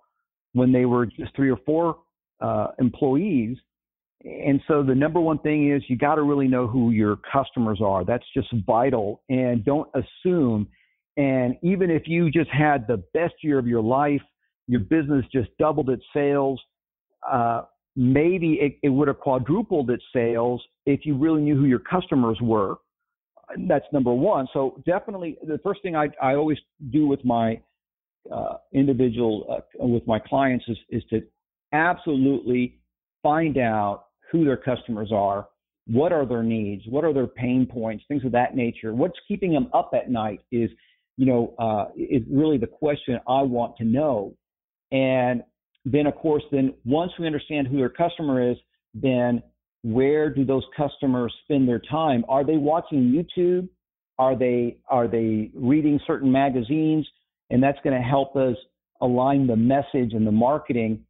when 0.54 0.72
they 0.72 0.86
were 0.86 1.06
just 1.06 1.36
three 1.36 1.50
or 1.50 1.58
four 1.66 1.98
uh, 2.42 2.68
employees. 2.80 3.58
And 4.24 4.62
so 4.68 4.84
the 4.84 4.96
number 4.96 5.20
one 5.20 5.40
thing 5.40 5.72
is 5.72 5.84
you 5.88 5.98
got 5.98 6.16
to 6.16 6.24
really 6.24 6.48
know 6.48 6.68
who 6.68 6.92
your 6.92 7.18
customers 7.32 7.80
are. 7.84 8.06
That's 8.06 8.24
just 8.34 8.48
vital. 8.66 9.22
And 9.30 9.66
don't 9.66 9.90
assume 9.94 10.70
and 11.18 11.56
even 11.62 11.92
if 11.92 12.04
you 12.08 12.32
just 12.32 12.50
had 12.50 12.88
the 12.88 13.04
best 13.14 13.36
year 13.44 13.60
of 13.60 13.68
your 13.68 13.84
life, 13.84 14.22
your 14.68 14.80
business 14.80 15.26
just 15.32 15.50
doubled 15.60 15.90
its 15.90 16.04
sales, 16.14 16.60
uh, 17.30 17.64
maybe 17.96 18.54
it, 18.54 18.78
it 18.82 18.90
would 18.90 19.08
have 19.08 19.20
quadrupled 19.20 19.90
its 19.90 20.04
sales 20.14 20.62
if 20.86 21.06
you 21.06 21.16
really 21.18 21.42
knew 21.42 21.56
who 21.56 21.66
your 21.66 21.80
customers 21.80 22.38
were. 22.42 22.76
That's 23.68 23.86
number 23.92 24.14
one. 24.14 24.48
So 24.54 24.82
definitely, 24.86 25.38
the 25.46 25.60
first 25.64 25.82
thing 25.82 25.96
I, 25.96 26.10
I 26.22 26.36
always 26.36 26.58
do 26.92 27.08
with 27.08 27.24
my 27.24 27.62
uh, 28.32 28.56
individual 28.74 29.46
uh, 29.50 29.86
with 29.86 30.08
my 30.08 30.18
clients 30.18 30.66
is, 30.68 30.78
is 30.90 31.04
to 31.10 31.22
absolutely 31.74 32.80
find 33.22 33.58
out 33.58 34.06
who 34.32 34.46
their 34.46 34.58
customers 34.58 35.12
are, 35.14 35.48
what 35.88 36.12
are 36.12 36.26
their 36.26 36.44
needs, 36.44 36.84
what 36.88 37.04
are 37.04 37.14
their 37.14 37.28
pain 37.28 37.66
points, 37.66 38.04
things 38.08 38.24
of 38.26 38.32
that 38.32 38.56
nature. 38.56 38.94
What's 38.94 39.20
keeping 39.28 39.52
them 39.52 39.70
up 39.74 39.92
at 39.94 40.10
night 40.10 40.42
is 40.52 40.70
you 41.18 41.26
know, 41.26 41.54
uh, 41.60 41.86
is 41.96 42.24
really 42.30 42.58
the 42.58 42.68
question 42.68 43.20
I 43.28 43.42
want 43.42 43.78
to 43.78 43.84
know. 43.84 44.36
And 44.92 45.44
then, 45.86 46.08
of 46.08 46.16
course, 46.16 46.44
then 46.52 46.74
once 46.86 47.12
we 47.20 47.26
understand 47.26 47.68
who 47.68 47.78
their 47.78 47.90
customer 47.90 48.52
is, 48.52 48.58
then 48.94 49.44
where 49.84 50.30
do 50.30 50.46
those 50.46 50.64
customers 50.76 51.34
spend 51.44 51.68
their 51.68 51.82
time? 51.92 52.24
Are 52.30 52.46
they 52.46 52.58
watching 52.58 53.12
YouTube? 53.12 53.68
Are 54.18 54.38
they 54.38 54.78
are 54.90 55.08
they 55.08 55.52
reading 55.54 56.00
certain 56.08 56.32
magazines? 56.32 57.08
And 57.50 57.62
that's 57.62 57.80
going 57.84 57.96
to 57.96 58.08
help 58.08 58.36
us 58.36 58.56
align 59.02 59.48
the 59.48 59.56
message 59.56 60.14
and 60.14 60.26
the 60.26 60.32
marketing 60.32 61.04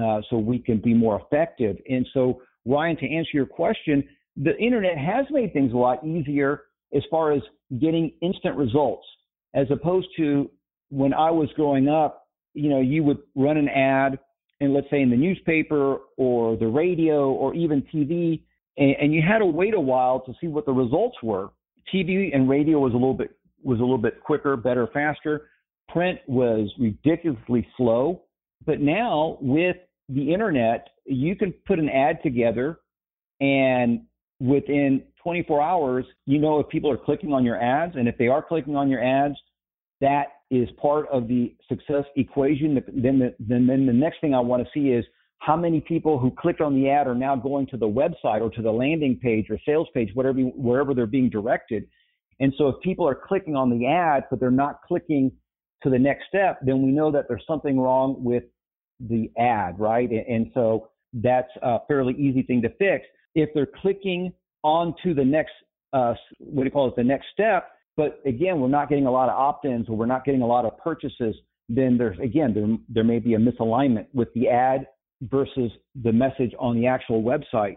uh, 0.00 0.20
so 0.30 0.38
we 0.38 0.58
can 0.58 0.78
be 0.78 0.94
more 0.94 1.20
effective. 1.20 1.76
And 1.88 2.06
so, 2.14 2.42
Ryan, 2.64 2.96
to 2.98 3.10
answer 3.10 3.30
your 3.34 3.46
question, 3.46 4.04
the 4.36 4.56
internet 4.58 4.96
has 4.96 5.26
made 5.30 5.52
things 5.52 5.72
a 5.72 5.76
lot 5.76 6.06
easier 6.06 6.62
as 6.94 7.02
far 7.10 7.32
as 7.32 7.42
getting 7.80 8.12
instant 8.22 8.56
results, 8.56 9.06
as 9.54 9.66
opposed 9.70 10.08
to 10.18 10.50
when 10.90 11.12
I 11.12 11.30
was 11.30 11.48
growing 11.56 11.88
up. 11.88 12.19
You 12.54 12.70
know, 12.70 12.80
you 12.80 13.02
would 13.04 13.18
run 13.34 13.56
an 13.56 13.68
ad, 13.68 14.18
and 14.60 14.74
let's 14.74 14.88
say 14.90 15.00
in 15.00 15.10
the 15.10 15.16
newspaper 15.16 15.98
or 16.16 16.56
the 16.56 16.66
radio 16.66 17.30
or 17.30 17.54
even 17.54 17.82
TV, 17.94 18.42
and, 18.76 18.96
and 19.00 19.14
you 19.14 19.22
had 19.22 19.38
to 19.38 19.46
wait 19.46 19.74
a 19.74 19.80
while 19.80 20.20
to 20.20 20.32
see 20.40 20.48
what 20.48 20.66
the 20.66 20.72
results 20.72 21.16
were. 21.22 21.50
TV 21.92 22.34
and 22.34 22.48
radio 22.48 22.78
was 22.78 22.92
a 22.92 22.96
little 22.96 23.14
bit 23.14 23.36
was 23.62 23.78
a 23.78 23.82
little 23.82 23.98
bit 23.98 24.22
quicker, 24.22 24.56
better, 24.56 24.88
faster. 24.92 25.48
Print 25.88 26.18
was 26.26 26.70
ridiculously 26.78 27.66
slow. 27.76 28.22
But 28.64 28.80
now 28.80 29.36
with 29.40 29.76
the 30.08 30.32
internet, 30.32 30.88
you 31.04 31.36
can 31.36 31.52
put 31.66 31.78
an 31.78 31.90
ad 31.90 32.22
together 32.22 32.80
and 33.40 34.02
within 34.38 35.02
24 35.22 35.62
hours, 35.62 36.04
you 36.26 36.38
know 36.38 36.60
if 36.60 36.68
people 36.68 36.90
are 36.90 36.96
clicking 36.96 37.32
on 37.32 37.44
your 37.44 37.60
ads. 37.60 37.96
And 37.96 38.08
if 38.08 38.16
they 38.18 38.28
are 38.28 38.42
clicking 38.42 38.76
on 38.76 38.88
your 38.88 39.02
ads, 39.02 39.36
that 40.00 40.24
is 40.50 40.68
part 40.80 41.06
of 41.10 41.28
the 41.28 41.54
success 41.68 42.04
equation. 42.16 42.82
Then 42.92 43.18
the, 43.18 43.34
then, 43.38 43.66
then 43.66 43.86
the 43.86 43.92
next 43.92 44.20
thing 44.20 44.34
I 44.34 44.40
want 44.40 44.64
to 44.64 44.68
see 44.74 44.88
is 44.88 45.04
how 45.38 45.56
many 45.56 45.80
people 45.80 46.18
who 46.18 46.30
clicked 46.30 46.60
on 46.60 46.74
the 46.74 46.90
ad 46.90 47.06
are 47.06 47.14
now 47.14 47.34
going 47.34 47.66
to 47.68 47.76
the 47.76 47.88
website 47.88 48.42
or 48.42 48.50
to 48.50 48.62
the 48.62 48.70
landing 48.70 49.18
page 49.22 49.46
or 49.48 49.58
sales 49.64 49.88
page, 49.94 50.10
whatever, 50.14 50.40
wherever 50.40 50.92
they're 50.92 51.06
being 51.06 51.30
directed. 51.30 51.86
And 52.40 52.52
so 52.58 52.68
if 52.68 52.80
people 52.82 53.08
are 53.08 53.14
clicking 53.14 53.56
on 53.56 53.70
the 53.70 53.86
ad, 53.86 54.24
but 54.30 54.40
they're 54.40 54.50
not 54.50 54.80
clicking 54.86 55.32
to 55.82 55.90
the 55.90 55.98
next 55.98 56.24
step, 56.28 56.58
then 56.62 56.82
we 56.82 56.90
know 56.90 57.10
that 57.10 57.26
there's 57.28 57.44
something 57.46 57.78
wrong 57.78 58.16
with 58.18 58.44
the 58.98 59.30
ad, 59.38 59.78
right? 59.78 60.10
And 60.10 60.50
so 60.52 60.88
that's 61.14 61.50
a 61.62 61.78
fairly 61.88 62.14
easy 62.14 62.42
thing 62.42 62.60
to 62.62 62.68
fix. 62.70 63.06
If 63.34 63.50
they're 63.54 63.68
clicking 63.80 64.32
on 64.62 64.94
to 65.02 65.14
the 65.14 65.24
next, 65.24 65.52
uh, 65.92 66.14
what 66.38 66.64
do 66.64 66.66
you 66.66 66.70
call 66.70 66.88
it, 66.88 66.96
the 66.96 67.04
next 67.04 67.26
step, 67.32 67.70
but 67.96 68.20
again, 68.24 68.60
we're 68.60 68.68
not 68.68 68.88
getting 68.88 69.06
a 69.06 69.10
lot 69.10 69.28
of 69.28 69.38
opt-ins 69.38 69.88
or 69.88 69.96
we're 69.96 70.06
not 70.06 70.24
getting 70.24 70.42
a 70.42 70.46
lot 70.46 70.64
of 70.64 70.76
purchases, 70.78 71.34
then 71.68 71.98
there's, 71.98 72.18
again, 72.18 72.52
there, 72.54 72.66
there 72.88 73.04
may 73.04 73.18
be 73.18 73.34
a 73.34 73.38
misalignment 73.38 74.06
with 74.12 74.32
the 74.34 74.48
ad 74.48 74.86
versus 75.22 75.70
the 76.02 76.12
message 76.12 76.52
on 76.58 76.80
the 76.80 76.86
actual 76.86 77.22
website. 77.22 77.76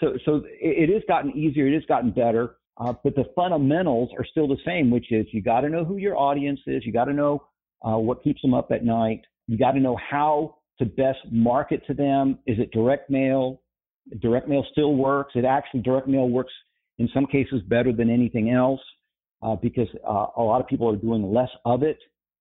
So, 0.00 0.14
so 0.24 0.42
it, 0.46 0.92
has 0.92 1.02
gotten 1.08 1.30
easier, 1.32 1.66
it 1.66 1.74
has 1.74 1.84
gotten 1.86 2.10
better, 2.10 2.56
uh, 2.78 2.92
but 3.02 3.14
the 3.14 3.24
fundamentals 3.34 4.10
are 4.18 4.24
still 4.24 4.48
the 4.48 4.58
same, 4.66 4.90
which 4.90 5.10
is 5.10 5.26
you 5.32 5.42
got 5.42 5.60
to 5.60 5.68
know 5.68 5.84
who 5.84 5.96
your 5.96 6.16
audience 6.16 6.60
is, 6.66 6.84
you 6.84 6.92
got 6.92 7.06
to 7.06 7.14
know 7.14 7.42
uh, 7.82 7.96
what 7.96 8.22
keeps 8.22 8.42
them 8.42 8.52
up 8.52 8.70
at 8.72 8.84
night, 8.84 9.22
you 9.46 9.56
got 9.56 9.72
to 9.72 9.80
know 9.80 9.96
how 9.96 10.56
to 10.78 10.84
best 10.84 11.18
market 11.30 11.82
to 11.86 11.94
them. 11.94 12.38
Is 12.46 12.58
it 12.58 12.72
direct 12.72 13.10
mail? 13.10 13.62
Direct 14.20 14.48
mail 14.48 14.64
still 14.72 14.94
works. 14.94 15.32
It 15.34 15.44
actually 15.44 15.80
direct 15.80 16.08
mail 16.08 16.28
works 16.28 16.52
in 16.98 17.08
some 17.14 17.26
cases 17.26 17.62
better 17.68 17.92
than 17.92 18.10
anything 18.10 18.50
else 18.50 18.80
uh, 19.42 19.56
because 19.56 19.88
uh, 20.06 20.26
a 20.36 20.42
lot 20.42 20.60
of 20.60 20.66
people 20.66 20.88
are 20.88 20.96
doing 20.96 21.32
less 21.32 21.48
of 21.64 21.82
it. 21.82 21.98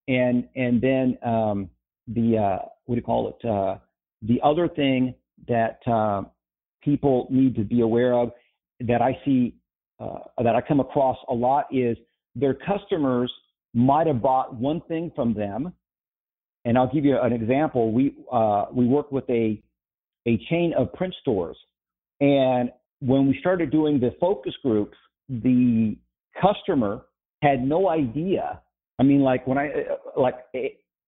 And 0.08 0.48
and 0.56 0.82
then 0.82 1.18
um, 1.24 1.70
the 2.08 2.38
uh, 2.38 2.66
what 2.86 2.96
do 2.96 3.00
you 3.00 3.06
call 3.06 3.30
it? 3.30 3.48
Uh, 3.48 3.78
the 4.22 4.40
other 4.44 4.68
thing 4.68 5.14
that 5.48 5.80
uh, 5.88 6.24
people 6.84 7.28
need 7.30 7.56
to 7.56 7.64
be 7.64 7.82
aware 7.82 8.14
of 8.14 8.32
that 8.82 9.02
I 9.02 9.18
see 9.24 9.56
uh, 10.00 10.20
that 10.44 10.56
I 10.56 10.62
come 10.62 10.80
across 10.80 11.18
a 11.30 11.34
lot 11.34 11.68
is 11.72 11.98
their 12.36 12.54
customers 12.54 13.32
might 13.74 14.08
have 14.08 14.22
bought 14.22 14.56
one 14.56 14.82
thing 14.88 15.12
from 15.16 15.34
them, 15.34 15.74
and 16.66 16.78
I'll 16.78 16.92
give 16.92 17.06
you 17.06 17.20
an 17.20 17.34
example. 17.34 17.92
We 17.92 18.16
we 18.74 18.86
work 18.88 19.12
with 19.12 19.30
a 19.30 19.62
a 20.28 20.38
chain 20.50 20.74
of 20.76 20.92
print 20.94 21.14
stores, 21.22 21.58
and 22.20 22.72
when 23.00 23.28
we 23.28 23.38
started 23.40 23.70
doing 23.72 24.00
the 24.00 24.16
focus 24.20 24.54
groups, 24.64 24.98
the 25.30 25.96
customer 26.42 27.06
had 27.42 27.64
no 27.64 27.90
idea. 27.90 28.62
I 29.00 29.04
mean, 29.04 29.22
like 29.22 29.48
when 29.48 29.58
I 29.58 29.70
uh, 29.70 30.20
like 30.20 30.36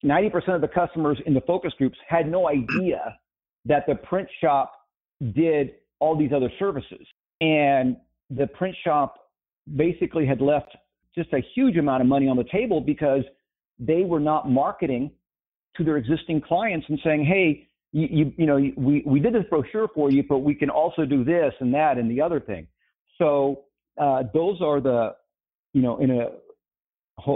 90% 0.03 0.55
of 0.55 0.61
the 0.61 0.67
customers 0.67 1.19
in 1.25 1.33
the 1.33 1.41
focus 1.41 1.73
groups 1.77 1.97
had 2.07 2.29
no 2.29 2.47
idea 2.47 3.17
that 3.65 3.85
the 3.88 3.95
print 3.95 4.27
shop 4.39 4.73
did 5.33 5.71
all 6.00 6.17
these 6.17 6.31
other 6.35 6.51
services. 6.57 7.05
And 7.41 7.97
the 8.29 8.47
print 8.47 8.75
shop 8.83 9.29
basically 9.75 10.25
had 10.25 10.41
left 10.41 10.75
just 11.15 11.31
a 11.33 11.41
huge 11.53 11.77
amount 11.77 12.01
of 12.01 12.07
money 12.07 12.27
on 12.27 12.38
the 12.38 12.45
table 12.51 12.81
because 12.81 13.23
they 13.77 14.03
were 14.03 14.19
not 14.19 14.50
marketing 14.50 15.11
to 15.77 15.83
their 15.83 15.97
existing 15.97 16.41
clients 16.41 16.85
and 16.89 17.00
saying, 17.03 17.25
hey, 17.25 17.67
you, 17.91 18.07
you, 18.09 18.33
you 18.38 18.45
know, 18.45 18.57
we, 18.77 19.03
we 19.05 19.19
did 19.19 19.33
this 19.33 19.43
brochure 19.50 19.88
for 19.93 20.11
you, 20.11 20.23
but 20.27 20.39
we 20.39 20.55
can 20.55 20.69
also 20.69 21.05
do 21.05 21.23
this 21.23 21.53
and 21.59 21.73
that 21.73 21.97
and 21.97 22.09
the 22.09 22.21
other 22.21 22.39
thing. 22.39 22.67
So 23.17 23.63
uh, 24.00 24.23
those 24.33 24.61
are 24.61 24.79
the, 24.79 25.15
you 25.74 25.82
know, 25.82 25.98
in 26.00 26.12
a 26.12 26.30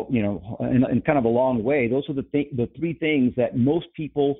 you 0.10 0.22
know, 0.22 0.58
in, 0.62 0.84
in, 0.90 1.02
kind 1.02 1.18
of 1.18 1.26
a 1.26 1.30
long 1.30 1.64
way. 1.64 1.88
Those 1.88 2.10
are 2.10 2.14
the 2.14 2.24
th- 2.24 2.50
the 2.56 2.68
three 2.78 2.94
things 2.94 3.34
that 3.38 3.56
most 3.56 3.88
people 3.96 4.38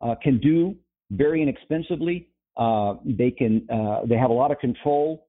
uh, 0.00 0.14
can 0.22 0.38
do 0.38 0.76
very 1.10 1.42
inexpensively. 1.42 2.28
Uh, 2.56 2.94
they 3.04 3.30
can 3.30 3.66
uh, 3.70 4.06
they 4.06 4.16
have 4.16 4.30
a 4.30 4.34
lot 4.34 4.50
of 4.50 4.58
control. 4.58 5.26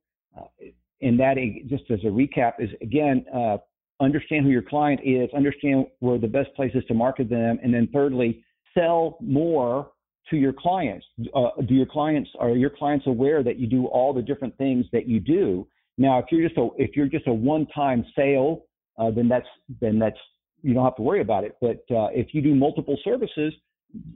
and 1.02 1.20
uh, 1.20 1.24
that, 1.24 1.36
just 1.68 1.84
as 1.90 2.00
a 2.04 2.08
recap, 2.08 2.54
is 2.60 2.70
again 2.82 3.26
uh, 3.34 3.58
understand 4.00 4.46
who 4.46 4.52
your 4.52 4.62
client 4.62 5.00
is, 5.04 5.30
understand 5.36 5.88
where 6.00 6.18
the 6.18 6.28
best 6.28 6.54
place 6.56 6.72
is 6.76 6.84
to 6.86 6.94
market 6.94 7.30
them, 7.30 7.58
and 7.64 7.74
then 7.74 7.88
thirdly, 7.92 8.44
sell 8.74 9.18
more 9.22 9.92
to 10.30 10.38
your 10.38 10.54
clients. 10.54 11.06
Uh, 11.34 11.50
do 11.68 11.74
your 11.74 11.86
clients 11.86 12.30
are 12.40 12.50
your 12.52 12.70
clients 12.70 13.08
aware 13.08 13.44
that 13.44 13.58
you 13.58 13.68
do 13.68 13.86
all 13.88 14.14
the 14.14 14.22
different 14.22 14.56
things 14.58 14.86
that 14.92 15.08
you 15.08 15.20
do? 15.20 15.68
Now, 15.98 16.20
if 16.20 16.26
you're 16.32 16.48
just 16.48 16.58
a 16.58 16.70
if 16.78 16.96
you're 16.96 17.08
just 17.08 17.28
a 17.28 17.34
one-time 17.34 18.06
sale 18.16 18.66
uh, 18.98 19.12
then 19.12 19.28
that's 19.28 19.48
then 19.82 20.00
that's 20.00 20.18
you 20.62 20.74
don't 20.74 20.84
have 20.84 20.96
to 20.96 21.02
worry 21.02 21.22
about 21.22 21.44
it. 21.44 21.56
But 21.62 21.84
uh, 21.92 22.08
if 22.14 22.34
you 22.34 22.42
do 22.42 22.56
multiple 22.56 22.98
services, 23.04 23.54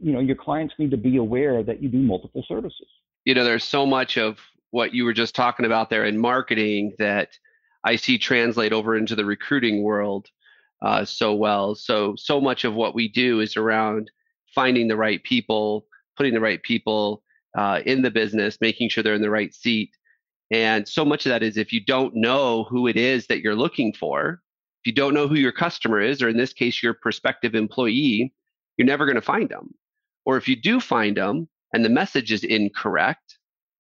you 0.01 0.13
know 0.13 0.19
your 0.19 0.36
clients 0.36 0.74
need 0.79 0.91
to 0.91 0.98
be 0.98 1.17
aware 1.17 1.63
that 1.63 1.81
you 1.81 1.89
do 1.89 1.98
multiple 1.98 2.43
services. 2.48 2.88
You 3.25 3.33
know, 3.33 3.43
there's 3.43 3.63
so 3.63 3.86
much 3.86 4.17
of 4.17 4.39
what 4.71 4.93
you 4.93 5.03
were 5.03 5.13
just 5.13 5.36
talking 5.36 5.65
about 5.65 5.89
there 5.89 6.05
in 6.05 6.17
marketing 6.17 6.93
that 7.00 7.29
I 7.83 7.95
see 7.95 8.17
translate 8.17 8.71
over 8.71 8.95
into 8.95 9.15
the 9.15 9.25
recruiting 9.25 9.83
world 9.83 10.27
uh, 10.81 11.05
so 11.05 11.33
well. 11.33 11.75
So 11.75 12.15
so 12.17 12.39
much 12.39 12.63
of 12.63 12.74
what 12.74 12.95
we 12.95 13.07
do 13.07 13.41
is 13.41 13.57
around 13.57 14.09
finding 14.55 14.88
the 14.88 14.98
right 14.98 15.21
people, 15.24 15.86
putting 16.15 16.33
the 16.33 16.39
right 16.39 16.62
people 16.63 17.24
uh, 17.57 17.81
in 17.86 18.01
the 18.01 18.12
business, 18.12 18.57
making 18.62 18.89
sure 18.89 19.03
they're 19.03 19.13
in 19.13 19.21
the 19.21 19.29
right 19.29 19.53
seat. 19.53 19.91
And 20.51 20.88
so 20.88 21.06
much 21.06 21.25
of 21.25 21.29
that 21.29 21.44
is 21.44 21.58
if 21.58 21.72
you 21.72 21.84
don't 21.84 22.15
know 22.15 22.63
who 22.65 22.88
it 22.88 22.98
is 22.98 23.27
that 23.27 23.41
you're 23.41 23.56
looking 23.56 23.94
for, 23.94 24.41
if 24.84 24.88
you 24.88 24.94
don't 24.94 25.13
know 25.13 25.27
who 25.27 25.36
your 25.36 25.51
customer 25.51 26.00
is, 26.00 26.22
or 26.22 26.29
in 26.29 26.38
this 26.38 26.53
case, 26.53 26.82
your 26.82 26.94
prospective 26.94 27.53
employee, 27.53 28.34
you're 28.77 28.88
never 28.88 29.06
going 29.06 29.15
to 29.15 29.22
find 29.22 29.50
them. 29.50 29.74
Or 30.25 30.38
if 30.38 30.48
you 30.48 30.56
do 30.56 30.79
find 30.79 31.18
them 31.18 31.50
and 31.74 31.84
the 31.84 31.89
message 31.89 32.32
is 32.32 32.44
incorrect, 32.44 33.38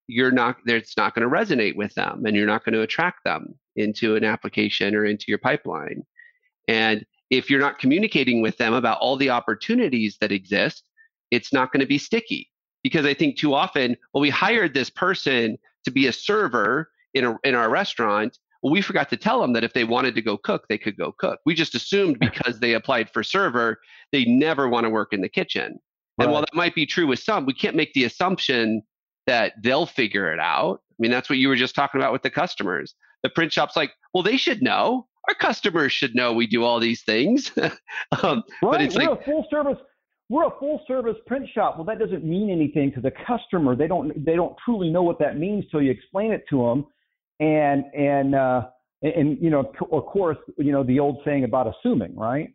you're 0.07 0.31
not 0.31 0.57
it's 0.65 0.97
not 0.97 1.13
going 1.13 1.27
to 1.27 1.33
resonate 1.33 1.75
with 1.75 1.93
them 1.93 2.25
and 2.25 2.35
you're 2.35 2.47
not 2.47 2.65
going 2.65 2.73
to 2.73 2.81
attract 2.81 3.23
them 3.23 3.53
into 3.75 4.15
an 4.15 4.23
application 4.23 4.95
or 4.95 5.05
into 5.05 5.25
your 5.27 5.37
pipeline. 5.37 6.03
And 6.67 7.05
if 7.29 7.49
you're 7.49 7.59
not 7.59 7.79
communicating 7.79 8.41
with 8.41 8.57
them 8.57 8.73
about 8.73 8.99
all 8.99 9.15
the 9.15 9.29
opportunities 9.29 10.17
that 10.19 10.31
exist, 10.31 10.83
it's 11.31 11.53
not 11.53 11.71
going 11.71 11.81
to 11.81 11.87
be 11.87 11.97
sticky. 11.97 12.49
Because 12.83 13.05
I 13.05 13.13
think 13.13 13.37
too 13.37 13.53
often, 13.53 13.97
well, 14.13 14.21
we 14.21 14.29
hired 14.29 14.73
this 14.73 14.89
person 14.89 15.57
to 15.89 15.93
be 15.93 16.07
a 16.07 16.13
server 16.13 16.89
in 17.13 17.25
a 17.25 17.37
in 17.43 17.55
our 17.55 17.69
restaurant 17.69 18.37
well, 18.61 18.73
we 18.73 18.81
forgot 18.81 19.09
to 19.09 19.17
tell 19.17 19.41
them 19.41 19.53
that 19.53 19.63
if 19.63 19.73
they 19.73 19.83
wanted 19.83 20.15
to 20.15 20.21
go 20.21 20.37
cook, 20.37 20.65
they 20.67 20.77
could 20.77 20.97
go 20.97 21.13
cook. 21.17 21.39
We 21.45 21.55
just 21.55 21.75
assumed 21.75 22.19
because 22.19 22.59
they 22.59 22.73
applied 22.73 23.09
for 23.09 23.23
server, 23.23 23.79
they 24.11 24.25
never 24.25 24.67
want 24.67 24.85
to 24.85 24.89
work 24.89 25.13
in 25.13 25.21
the 25.21 25.29
kitchen. 25.29 25.79
Right. 26.17 26.25
And 26.25 26.33
while 26.33 26.41
that 26.41 26.53
might 26.53 26.75
be 26.75 26.85
true 26.85 27.07
with 27.07 27.19
some, 27.19 27.45
we 27.45 27.53
can't 27.53 27.75
make 27.75 27.93
the 27.93 28.03
assumption 28.03 28.81
that 29.27 29.53
they'll 29.63 29.85
figure 29.85 30.31
it 30.33 30.39
out. 30.39 30.81
I 30.91 30.95
mean, 30.99 31.11
that's 31.11 31.29
what 31.29 31.39
you 31.39 31.47
were 31.47 31.55
just 31.55 31.75
talking 31.75 32.01
about 32.01 32.11
with 32.11 32.23
the 32.23 32.29
customers. 32.29 32.95
The 33.23 33.29
print 33.29 33.53
shop's 33.53 33.75
like, 33.75 33.91
well, 34.13 34.23
they 34.23 34.37
should 34.37 34.61
know. 34.61 35.07
Our 35.29 35.35
customers 35.35 35.93
should 35.93 36.15
know 36.15 36.33
we 36.33 36.47
do 36.47 36.63
all 36.63 36.79
these 36.79 37.03
things. 37.03 37.51
um, 37.57 37.69
right. 38.21 38.43
But 38.61 38.81
it's 38.81 38.95
we're 38.95 39.09
like, 39.09 39.21
a 39.21 39.23
full 39.23 39.45
service. 39.49 39.77
We're 40.29 40.45
a 40.45 40.59
full 40.59 40.81
service 40.87 41.17
print 41.25 41.47
shop. 41.53 41.77
Well, 41.77 41.85
that 41.85 41.97
doesn't 41.97 42.23
mean 42.23 42.51
anything 42.51 42.91
to 42.93 43.01
the 43.01 43.11
customer. 43.25 43.75
They 43.75 43.87
don't. 43.87 44.23
They 44.23 44.35
don't 44.35 44.55
truly 44.63 44.89
know 44.89 45.01
what 45.01 45.19
that 45.19 45.37
means 45.37 45.65
till 45.71 45.81
you 45.81 45.89
explain 45.89 46.31
it 46.31 46.43
to 46.51 46.57
them 46.63 46.85
and 47.39 47.85
and 47.93 48.35
uh, 48.35 48.67
and 49.01 49.37
you 49.41 49.49
know, 49.49 49.71
of 49.91 50.05
course, 50.05 50.37
you 50.57 50.71
know 50.71 50.83
the 50.83 50.99
old 50.99 51.21
saying 51.25 51.43
about 51.43 51.73
assuming, 51.73 52.15
right? 52.15 52.53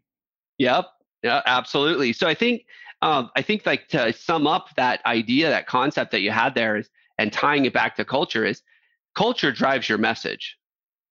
Yep. 0.59 0.87
Yeah, 1.23 1.41
absolutely. 1.47 2.13
So 2.13 2.29
I 2.29 2.35
think 2.35 2.67
um, 3.03 3.31
I 3.35 3.43
think 3.43 3.65
like 3.65 3.89
to 3.89 4.13
sum 4.13 4.47
up 4.47 4.69
that 4.77 5.05
idea, 5.07 5.49
that 5.51 5.67
concept 5.67 6.11
that 6.13 6.21
you 6.21 6.31
had 6.31 6.55
there 6.55 6.77
is 6.77 6.91
and 7.19 7.33
tying 7.33 7.65
it 7.65 7.73
back 7.73 7.97
to 7.97 8.05
culture 8.05 8.45
is 8.45 8.63
culture 9.17 9.51
drives 9.51 9.89
your 9.89 9.99
message. 9.99 10.57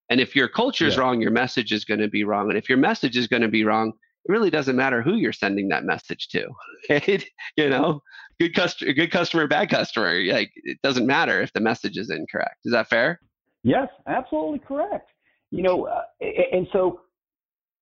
And 0.10 0.20
if 0.20 0.36
your 0.36 0.48
culture 0.48 0.86
is 0.86 0.96
yeah. 0.96 1.02
wrong, 1.02 1.22
your 1.22 1.32
message 1.32 1.72
is 1.72 1.86
going 1.86 2.02
to 2.02 2.10
be 2.10 2.24
wrong. 2.24 2.50
And 2.50 2.58
if 2.58 2.70
your 2.70 2.78
message 2.78 3.18
is 3.18 3.28
going 3.28 3.42
to 3.42 3.48
be 3.48 3.64
wrong, 3.64 3.94
it 4.26 4.32
really 4.32 4.50
doesn't 4.50 4.76
matter 4.76 5.02
who 5.02 5.16
you're 5.16 5.34
sending 5.34 5.70
that 5.70 5.84
message 5.84 6.28
to. 6.30 6.48
Right? 6.90 7.26
you 7.56 7.70
know, 7.70 8.02
good 8.40 8.54
customer, 8.54 8.92
good 8.92 9.12
customer, 9.12 9.48
bad 9.48 9.70
customer. 9.70 10.22
Like 10.26 10.52
it 10.56 10.78
doesn't 10.84 11.08
matter 11.08 11.42
if 11.42 11.54
the 11.54 11.62
message 11.62 11.98
is 11.98 12.10
incorrect. 12.10 12.58
Is 12.66 12.74
that 12.74 12.90
fair? 12.90 13.22
Yes, 13.64 13.88
absolutely 14.06 14.60
correct. 14.60 15.10
You 15.52 15.64
know, 15.64 15.88
uh, 15.88 16.02
and 16.52 16.68
so 16.74 17.02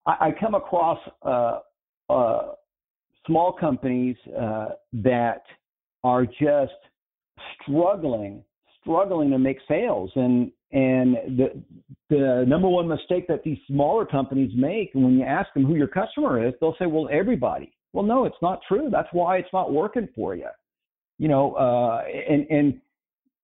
I, 0.06 0.28
I 0.28 0.32
come 0.40 0.54
across 0.54 1.00
uh, 1.24 1.60
uh, 2.10 2.52
small 3.26 3.54
companies 3.54 4.18
uh, 4.40 4.70
that 4.94 5.44
are 6.04 6.26
just 6.26 6.74
struggling, 7.62 8.44
struggling 8.82 9.32
to 9.32 9.40
make 9.40 9.58
sales, 9.68 10.12
and 10.16 10.52
and 10.72 11.16
the 11.38 11.62
the 12.10 12.46
number 12.48 12.68
one 12.68 12.88
mistake 12.88 13.28
that 13.28 13.44
these 13.44 13.58
smaller 13.68 14.06
companies 14.06 14.52
make 14.56 14.92
when 14.94 15.18
you 15.18 15.24
ask 15.24 15.54
them 15.54 15.66
who 15.66 15.76
your 15.76 15.88
customer 15.88 16.46
is, 16.46 16.54
they'll 16.60 16.76
say, 16.80 16.86
"Well, 16.86 17.10
everybody." 17.12 17.74
Well, 17.94 18.06
no, 18.06 18.26
it's 18.26 18.42
not 18.42 18.62
true. 18.68 18.90
That's 18.90 19.10
why 19.12 19.38
it's 19.38 19.52
not 19.52 19.74
working 19.74 20.08
for 20.16 20.36
you. 20.36 20.48
You 21.18 21.28
know, 21.28 21.54
uh, 21.54 22.04
and 22.30 22.48
and 22.50 22.82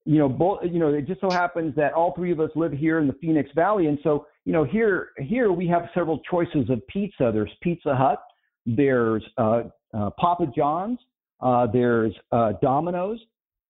you 0.04 0.18
know, 0.18 0.28
both. 0.28 0.60
You 0.64 0.78
know, 0.78 0.94
it 0.94 1.06
just 1.06 1.20
so 1.20 1.30
happens 1.30 1.74
that 1.76 1.92
all 1.92 2.14
three 2.14 2.32
of 2.32 2.40
us 2.40 2.50
live 2.54 2.72
here 2.72 2.98
in 2.98 3.06
the 3.06 3.12
Phoenix 3.14 3.50
Valley, 3.54 3.86
and 3.86 3.98
so 4.02 4.26
you 4.44 4.52
know, 4.52 4.64
here 4.64 5.10
here 5.18 5.52
we 5.52 5.66
have 5.68 5.88
several 5.94 6.20
choices 6.30 6.70
of 6.70 6.86
pizza. 6.86 7.30
There's 7.32 7.52
Pizza 7.62 7.94
Hut, 7.94 8.22
there's 8.64 9.22
uh, 9.36 9.64
uh, 9.94 10.10
Papa 10.18 10.46
John's, 10.54 10.98
uh, 11.40 11.66
there's 11.66 12.14
uh, 12.32 12.52
Domino's, 12.62 13.18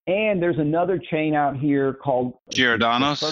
and 0.09 0.43
there's 0.43 0.59
another 0.59 0.99
chain 1.11 1.35
out 1.35 1.57
here 1.57 1.93
called 1.93 2.33
Giordano's. 2.51 3.23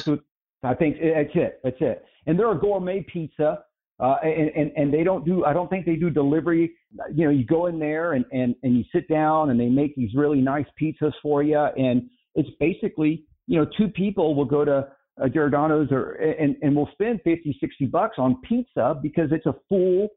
I 0.62 0.74
think 0.74 0.98
that's 1.00 1.30
it. 1.34 1.60
That's 1.64 1.76
it. 1.80 2.04
And 2.26 2.38
they're 2.38 2.52
a 2.52 2.58
gourmet 2.58 3.04
pizza, 3.10 3.60
uh, 3.98 4.16
and, 4.22 4.50
and 4.50 4.72
and 4.76 4.94
they 4.94 5.02
don't 5.02 5.24
do. 5.24 5.44
I 5.44 5.54
don't 5.54 5.70
think 5.70 5.86
they 5.86 5.96
do 5.96 6.10
delivery. 6.10 6.74
You 7.14 7.24
know, 7.24 7.30
you 7.30 7.46
go 7.46 7.66
in 7.66 7.78
there 7.78 8.12
and 8.12 8.26
and 8.30 8.54
and 8.62 8.76
you 8.76 8.84
sit 8.92 9.08
down, 9.08 9.50
and 9.50 9.58
they 9.58 9.68
make 9.68 9.96
these 9.96 10.10
really 10.14 10.40
nice 10.40 10.66
pizzas 10.80 11.12
for 11.22 11.42
you, 11.42 11.58
and 11.58 12.08
it's 12.34 12.50
basically 12.60 13.24
you 13.46 13.58
know 13.58 13.66
two 13.78 13.88
people 13.88 14.34
will 14.34 14.44
go 14.44 14.64
to 14.64 14.86
uh, 15.22 15.28
Giordano's 15.28 15.90
or 15.90 16.12
and 16.12 16.56
and 16.60 16.76
will 16.76 16.90
spend 16.92 17.20
50, 17.24 17.56
60 17.58 17.86
bucks 17.86 18.16
on 18.18 18.40
pizza 18.42 18.98
because 19.02 19.30
it's 19.32 19.46
a 19.46 19.54
full 19.68 20.08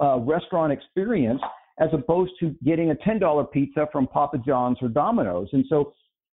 uh, 0.00 0.18
restaurant 0.20 0.72
experience 0.72 1.42
as 1.80 1.88
opposed 1.92 2.32
to 2.40 2.54
getting 2.64 2.90
a 2.90 2.94
$10 2.94 3.52
pizza 3.52 3.86
from 3.92 4.06
Papa 4.06 4.38
John's 4.38 4.78
or 4.82 4.88
Domino's. 4.88 5.48
And 5.52 5.64
so 5.68 5.92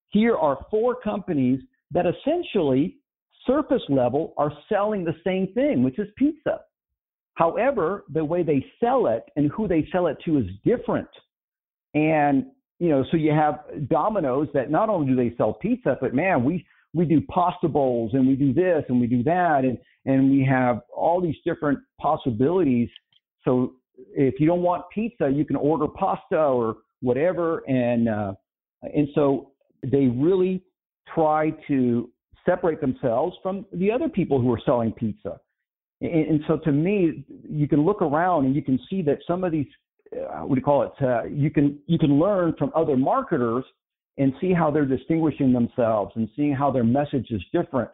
here 0.09 0.35
are 0.35 0.65
four 0.71 0.95
companies 0.95 1.59
that 1.91 2.05
essentially 2.05 2.97
surface 3.45 3.83
level 3.89 4.33
are 4.37 4.51
selling 4.69 5.03
the 5.03 5.15
same 5.23 5.53
thing, 5.53 5.83
which 5.83 5.99
is 5.99 6.07
pizza. 6.17 6.61
However, 7.35 8.05
the 8.11 8.23
way 8.23 8.43
they 8.43 8.65
sell 8.79 9.07
it 9.07 9.23
and 9.35 9.51
who 9.51 9.67
they 9.67 9.87
sell 9.91 10.07
it 10.07 10.17
to 10.25 10.39
is 10.39 10.45
different. 10.63 11.09
And 11.93 12.45
you 12.79 12.89
know, 12.89 13.05
so 13.09 13.17
you 13.17 13.31
have 13.31 13.59
Domino's 13.87 14.49
that 14.53 14.69
not 14.69 14.89
only 14.89 15.07
do 15.07 15.15
they 15.15 15.35
sell 15.37 15.53
pizza, 15.53 15.97
but 16.01 16.13
man, 16.13 16.43
we 16.43 16.65
we 16.93 17.05
do 17.05 17.21
pasta 17.29 17.67
bowls 17.67 18.11
and 18.13 18.27
we 18.27 18.35
do 18.35 18.53
this 18.53 18.83
and 18.89 18.99
we 18.99 19.07
do 19.07 19.21
that 19.23 19.63
and 19.63 19.77
and 20.05 20.29
we 20.29 20.45
have 20.45 20.81
all 20.95 21.21
these 21.21 21.35
different 21.45 21.79
possibilities. 21.99 22.89
So 23.43 23.73
if 24.15 24.39
you 24.39 24.47
don't 24.47 24.61
want 24.61 24.83
pizza, 24.93 25.29
you 25.29 25.45
can 25.45 25.55
order 25.55 25.87
pasta 25.87 26.37
or 26.37 26.77
whatever. 27.01 27.59
And 27.67 28.09
uh, 28.09 28.33
and 28.81 29.07
so 29.15 29.51
they 29.83 30.07
really 30.07 30.63
try 31.13 31.51
to 31.67 32.09
separate 32.45 32.81
themselves 32.81 33.35
from 33.41 33.65
the 33.73 33.91
other 33.91 34.09
people 34.09 34.39
who 34.39 34.51
are 34.53 34.61
selling 34.65 34.91
pizza. 34.91 35.39
And, 36.01 36.27
and 36.27 36.41
so 36.47 36.57
to 36.57 36.71
me, 36.71 37.25
you 37.49 37.67
can 37.67 37.83
look 37.85 38.01
around 38.01 38.45
and 38.45 38.55
you 38.55 38.61
can 38.61 38.79
see 38.89 39.01
that 39.03 39.19
some 39.27 39.43
of 39.43 39.51
these, 39.51 39.67
uh, 40.13 40.41
what 40.41 40.55
do 40.55 40.59
you 40.59 40.65
call 40.65 40.83
it? 40.83 40.91
Uh, 41.01 41.23
you 41.25 41.49
can 41.49 41.79
you 41.87 41.97
can 41.97 42.19
learn 42.19 42.53
from 42.57 42.71
other 42.75 42.97
marketers 42.97 43.63
and 44.17 44.33
see 44.39 44.53
how 44.53 44.71
they're 44.71 44.85
distinguishing 44.85 45.51
themselves 45.51 46.11
and 46.15 46.29
seeing 46.35 46.53
how 46.53 46.71
their 46.71 46.83
message 46.83 47.27
is 47.31 47.41
different. 47.51 47.91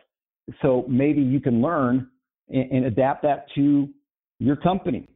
So 0.62 0.86
maybe 0.88 1.21
you 1.21 1.39
can 1.39 1.62
learn 1.62 2.08
and, 2.49 2.71
and 2.71 2.86
adapt 2.86 3.23
that 3.23 3.45
to 3.56 3.89
your 4.39 4.56
company. 4.56 5.08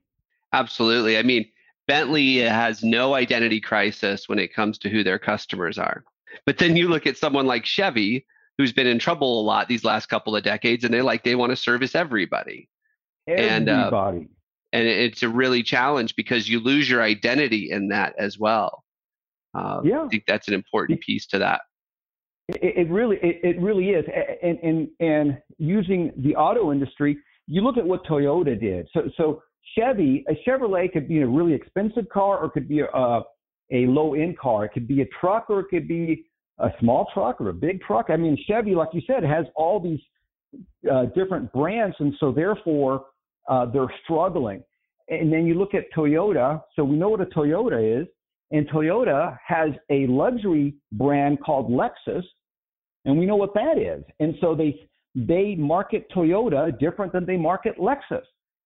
Absolutely. 0.56 1.18
I 1.18 1.24
mean, 1.24 1.46
Bentley 1.88 2.38
has 2.38 2.84
no 2.84 3.14
identity 3.14 3.60
crisis 3.60 4.30
when 4.30 4.40
it 4.40 4.54
comes 4.54 4.78
to 4.80 4.90
who 4.90 5.04
their 5.04 5.20
customers 5.20 5.78
are. 5.78 6.04
But 6.46 6.58
then 6.58 6.76
you 6.76 6.88
look 6.88 7.06
at 7.06 7.18
someone 7.18 7.46
like 7.46 7.66
Chevy, 7.66 8.26
who's 8.58 8.72
been 8.72 8.88
in 8.88 8.98
trouble 8.98 9.42
a 9.42 9.44
lot 9.44 9.68
these 9.68 9.84
last 9.84 10.08
couple 10.08 10.36
of 10.36 10.44
decades, 10.44 10.84
and 10.84 10.94
they're 10.94 11.04
like 11.04 11.24
they 11.24 11.36
want 11.36 11.52
to 11.52 11.58
service 11.58 11.94
everybody. 11.94 12.70
Everybody. 13.28 13.52
And, 13.52 13.70
uh, 13.70 14.12
and 14.72 14.88
it's 14.88 15.24
a 15.24 15.30
really 15.30 15.62
challenge 15.62 16.16
because 16.16 16.50
you 16.50 16.60
lose 16.60 16.90
your 16.90 17.02
identity 17.02 17.72
in 17.72 17.90
that 17.90 18.14
as 18.18 18.40
well. 18.40 18.84
Uh, 19.54 19.82
yeah. 19.84 20.04
I 20.04 20.08
think 20.08 20.24
that's 20.28 20.48
an 20.48 20.54
important 20.54 21.02
piece 21.02 21.26
to 21.28 21.40
that. 21.40 21.62
It, 22.48 22.78
it 22.78 22.90
really, 22.90 23.18
it, 23.18 23.40
it, 23.44 23.62
really 23.62 23.92
is. 23.92 24.06
And, 24.44 24.60
and, 24.62 24.88
and 25.00 25.38
using 25.58 26.12
the 26.18 26.36
auto 26.36 26.72
industry, 26.72 27.18
you 27.48 27.62
look 27.62 27.78
at 27.78 27.86
what 27.86 28.06
Toyota 28.06 28.60
did. 28.60 28.88
So, 28.94 29.10
so 29.18 29.42
Chevy, 29.74 30.26
a 30.30 30.34
Chevrolet 30.48 30.92
could 30.92 31.08
be 31.08 31.22
a 31.22 31.28
really 31.28 31.54
expensive 31.54 32.08
car 32.10 32.38
or 32.38 32.50
could 32.50 32.68
be 32.68 32.82
a, 32.82 33.22
a 33.72 33.88
low 33.88 34.14
end 34.14 34.38
car. 34.38 34.66
It 34.66 34.74
could 34.74 34.88
be 34.88 35.02
a 35.02 35.08
truck 35.20 35.50
or 35.50 35.62
it 35.62 35.68
could 35.70 35.88
be 35.88 36.26
a 36.60 36.70
small 36.80 37.08
truck 37.14 37.42
or 37.42 37.50
a 37.50 37.54
big 37.54 37.82
truck. 37.82 38.08
I 38.10 38.16
mean, 38.16 38.38
Chevy, 38.48 38.76
like 38.76 38.90
you 38.94 39.02
said, 39.06 39.24
has 39.24 39.46
all 39.56 39.80
these 39.80 40.00
uh, 40.92 41.06
different 41.16 41.52
brands, 41.52 41.96
and 42.00 42.14
so 42.20 42.32
therefore 42.32 43.06
uh, 43.50 43.66
they're 43.66 43.94
struggling. 44.04 44.64
And 45.10 45.32
then 45.32 45.46
you 45.46 45.56
look 45.56 45.74
at 45.74 45.84
Toyota. 45.96 46.62
So 46.76 46.84
we 46.84 46.96
know 46.96 47.10
what 47.10 47.22
a 47.22 47.26
Toyota 47.26 48.02
is, 48.02 48.08
and 48.52 48.68
Toyota 48.70 49.38
has 49.46 49.72
a 49.90 50.08
luxury 50.08 50.76
brand 50.94 51.40
called 51.44 51.70
Lexus, 51.70 52.24
and 53.06 53.18
we 53.18 53.26
know 53.26 53.36
what 53.36 53.54
that 53.54 53.78
is. 53.78 54.04
And 54.20 54.36
so 54.42 54.56
they 54.56 54.88
they 55.16 55.56
market 55.56 56.08
Toyota 56.14 56.78
different 56.78 57.14
than 57.14 57.26
they 57.26 57.38
market 57.38 57.78
Lexus, 57.78 58.24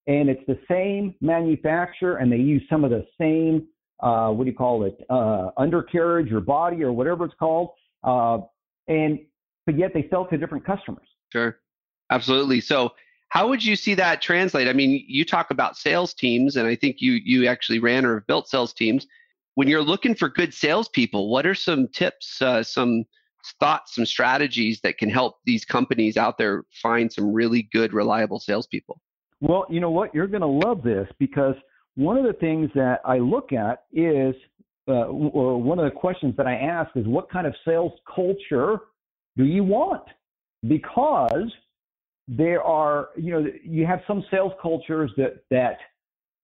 and 0.07 0.29
it's 0.29 0.45
the 0.47 0.59
same 0.69 1.15
manufacturer, 1.21 2.17
and 2.17 2.31
they 2.31 2.37
use 2.37 2.63
some 2.69 2.83
of 2.83 2.91
the 2.91 3.05
same 3.19 3.67
uh, 4.01 4.29
what 4.29 4.45
do 4.45 4.49
you 4.49 4.55
call 4.55 4.83
it, 4.83 4.97
uh, 5.09 5.49
undercarriage 5.57 6.31
or 6.31 6.39
body 6.39 6.83
or 6.83 6.91
whatever 6.93 7.25
it's 7.25 7.33
called, 7.37 7.71
uh, 8.03 8.37
and 8.87 9.19
but 9.65 9.77
yet 9.77 9.91
they 9.93 10.07
sell 10.09 10.25
to 10.25 10.37
different 10.37 10.65
customers. 10.65 11.05
Sure, 11.31 11.59
absolutely. 12.09 12.61
So 12.61 12.93
how 13.29 13.47
would 13.49 13.63
you 13.63 13.75
see 13.75 13.93
that 13.95 14.21
translate? 14.21 14.67
I 14.67 14.73
mean, 14.73 15.03
you 15.07 15.25
talk 15.25 15.51
about 15.51 15.77
sales 15.77 16.13
teams, 16.13 16.55
and 16.55 16.67
I 16.67 16.75
think 16.75 16.97
you 16.99 17.13
you 17.23 17.47
actually 17.47 17.79
ran 17.79 18.05
or 18.05 18.21
built 18.21 18.47
sales 18.47 18.73
teams. 18.73 19.05
When 19.55 19.67
you're 19.67 19.83
looking 19.83 20.15
for 20.15 20.29
good 20.29 20.53
salespeople, 20.53 21.29
what 21.29 21.45
are 21.45 21.55
some 21.55 21.87
tips, 21.89 22.41
uh, 22.41 22.63
some 22.63 23.03
thoughts, 23.59 23.95
some 23.95 24.05
strategies 24.05 24.79
that 24.81 24.97
can 24.97 25.09
help 25.09 25.39
these 25.45 25.65
companies 25.65 26.15
out 26.15 26.37
there 26.37 26.63
find 26.81 27.11
some 27.11 27.33
really 27.33 27.67
good, 27.73 27.93
reliable 27.93 28.39
salespeople? 28.39 29.01
Well, 29.41 29.65
you 29.69 29.79
know 29.79 29.91
what? 29.91 30.13
You're 30.13 30.27
going 30.27 30.41
to 30.41 30.47
love 30.67 30.83
this 30.83 31.07
because 31.17 31.55
one 31.95 32.17
of 32.17 32.25
the 32.25 32.33
things 32.33 32.69
that 32.75 32.99
I 33.05 33.17
look 33.17 33.53
at 33.53 33.83
is, 33.93 34.35
uh, 34.87 35.05
or 35.07 35.61
one 35.61 35.79
of 35.79 35.85
the 35.85 35.91
questions 35.91 36.35
that 36.37 36.47
I 36.47 36.55
ask 36.55 36.89
is, 36.95 37.05
what 37.07 37.29
kind 37.29 37.45
of 37.47 37.53
sales 37.65 37.93
culture 38.13 38.79
do 39.37 39.45
you 39.45 39.63
want? 39.63 40.03
Because 40.67 41.51
there 42.27 42.61
are, 42.61 43.09
you 43.15 43.31
know, 43.31 43.47
you 43.63 43.85
have 43.85 44.01
some 44.07 44.23
sales 44.29 44.51
cultures 44.61 45.11
that 45.17 45.43
that 45.49 45.77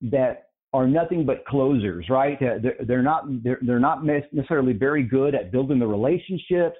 that 0.02 0.48
are 0.72 0.86
nothing 0.86 1.24
but 1.24 1.44
closers, 1.46 2.06
right? 2.10 2.40
Uh, 2.42 2.58
they're, 2.62 2.76
they're 2.86 3.02
not 3.02 3.24
they're, 3.42 3.58
they're 3.62 3.78
not 3.78 4.04
necessarily 4.04 4.72
very 4.72 5.02
good 5.02 5.34
at 5.34 5.52
building 5.52 5.78
the 5.78 5.86
relationships. 5.86 6.76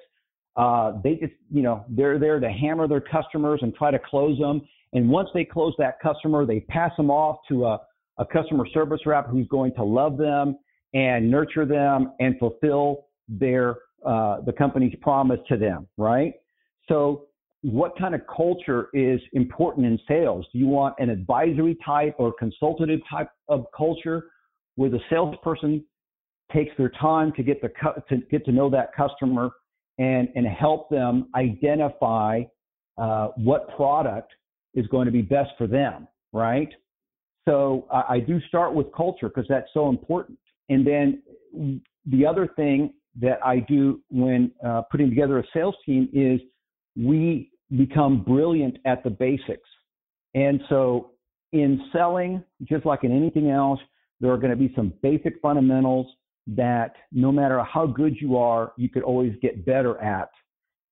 Uh, 0.55 0.93
they 1.03 1.15
just, 1.15 1.33
you 1.51 1.61
know, 1.61 1.85
they're 1.89 2.17
there 2.19 2.39
to 2.39 2.49
hammer 2.49 2.87
their 2.87 3.01
customers 3.01 3.59
and 3.61 3.75
try 3.75 3.91
to 3.91 3.99
close 3.99 4.37
them. 4.39 4.61
And 4.93 5.09
once 5.09 5.29
they 5.33 5.45
close 5.45 5.73
that 5.77 5.99
customer, 5.99 6.45
they 6.45 6.61
pass 6.61 6.91
them 6.97 7.09
off 7.09 7.37
to 7.49 7.65
a 7.65 7.79
a 8.17 8.25
customer 8.25 8.65
service 8.73 9.01
rep 9.05 9.27
who's 9.27 9.47
going 9.47 9.73
to 9.75 9.83
love 9.83 10.17
them 10.17 10.57
and 10.93 11.29
nurture 11.29 11.65
them 11.65 12.13
and 12.19 12.37
fulfill 12.39 13.05
their 13.27 13.77
uh, 14.05 14.41
the 14.41 14.53
company's 14.53 14.95
promise 15.01 15.39
to 15.49 15.57
them, 15.57 15.87
right? 15.97 16.33
So, 16.87 17.25
what 17.63 17.97
kind 17.97 18.13
of 18.15 18.21
culture 18.33 18.89
is 18.93 19.19
important 19.33 19.85
in 19.85 19.99
sales? 20.07 20.45
Do 20.53 20.59
you 20.59 20.67
want 20.67 20.95
an 20.99 21.09
advisory 21.09 21.77
type 21.85 22.15
or 22.19 22.31
consultative 22.31 22.99
type 23.09 23.29
of 23.49 23.65
culture 23.75 24.27
where 24.75 24.89
the 24.89 24.99
salesperson 25.09 25.83
takes 26.53 26.71
their 26.77 26.91
time 27.01 27.33
to 27.33 27.43
get 27.43 27.61
the 27.61 27.69
to 28.09 28.17
get 28.31 28.45
to 28.45 28.51
know 28.51 28.69
that 28.69 28.95
customer 28.95 29.49
and 29.97 30.29
and 30.35 30.47
help 30.47 30.89
them 30.89 31.27
identify 31.35 32.41
uh, 32.97 33.29
what 33.35 33.75
product 33.75 34.31
is 34.77 34.87
going 34.87 35.07
to 35.07 35.11
be 35.11 35.21
best 35.21 35.49
for 35.57 35.67
them, 35.67 36.07
right? 36.31 36.69
So 37.45 37.87
I, 37.91 38.15
I 38.15 38.19
do 38.19 38.39
start 38.47 38.73
with 38.73 38.87
culture 38.95 39.27
because 39.27 39.47
that's 39.49 39.67
so 39.73 39.89
important. 39.89 40.37
And 40.69 40.87
then 40.87 41.21
the 42.05 42.25
other 42.25 42.47
thing 42.55 42.93
that 43.19 43.39
I 43.43 43.59
do 43.59 44.01
when 44.09 44.51
uh, 44.65 44.83
putting 44.91 45.09
together 45.09 45.39
a 45.39 45.43
sales 45.53 45.75
team 45.85 46.07
is 46.13 46.39
we 46.95 47.51
become 47.75 48.23
brilliant 48.23 48.77
at 48.85 49.03
the 49.03 49.09
basics. 49.09 49.67
And 50.35 50.61
so 50.69 51.11
in 51.51 51.81
selling, 51.91 52.43
just 52.63 52.85
like 52.85 53.03
in 53.03 53.11
anything 53.11 53.49
else, 53.49 53.79
there 54.19 54.31
are 54.31 54.37
going 54.37 54.51
to 54.51 54.57
be 54.57 54.71
some 54.75 54.93
basic 55.01 55.41
fundamentals 55.41 56.07
that 56.47 56.93
no 57.11 57.31
matter 57.31 57.61
how 57.63 57.85
good 57.85 58.15
you 58.19 58.37
are, 58.37 58.71
you 58.77 58.89
could 58.89 59.03
always 59.03 59.33
get 59.41 59.65
better 59.65 59.99
at. 60.01 60.29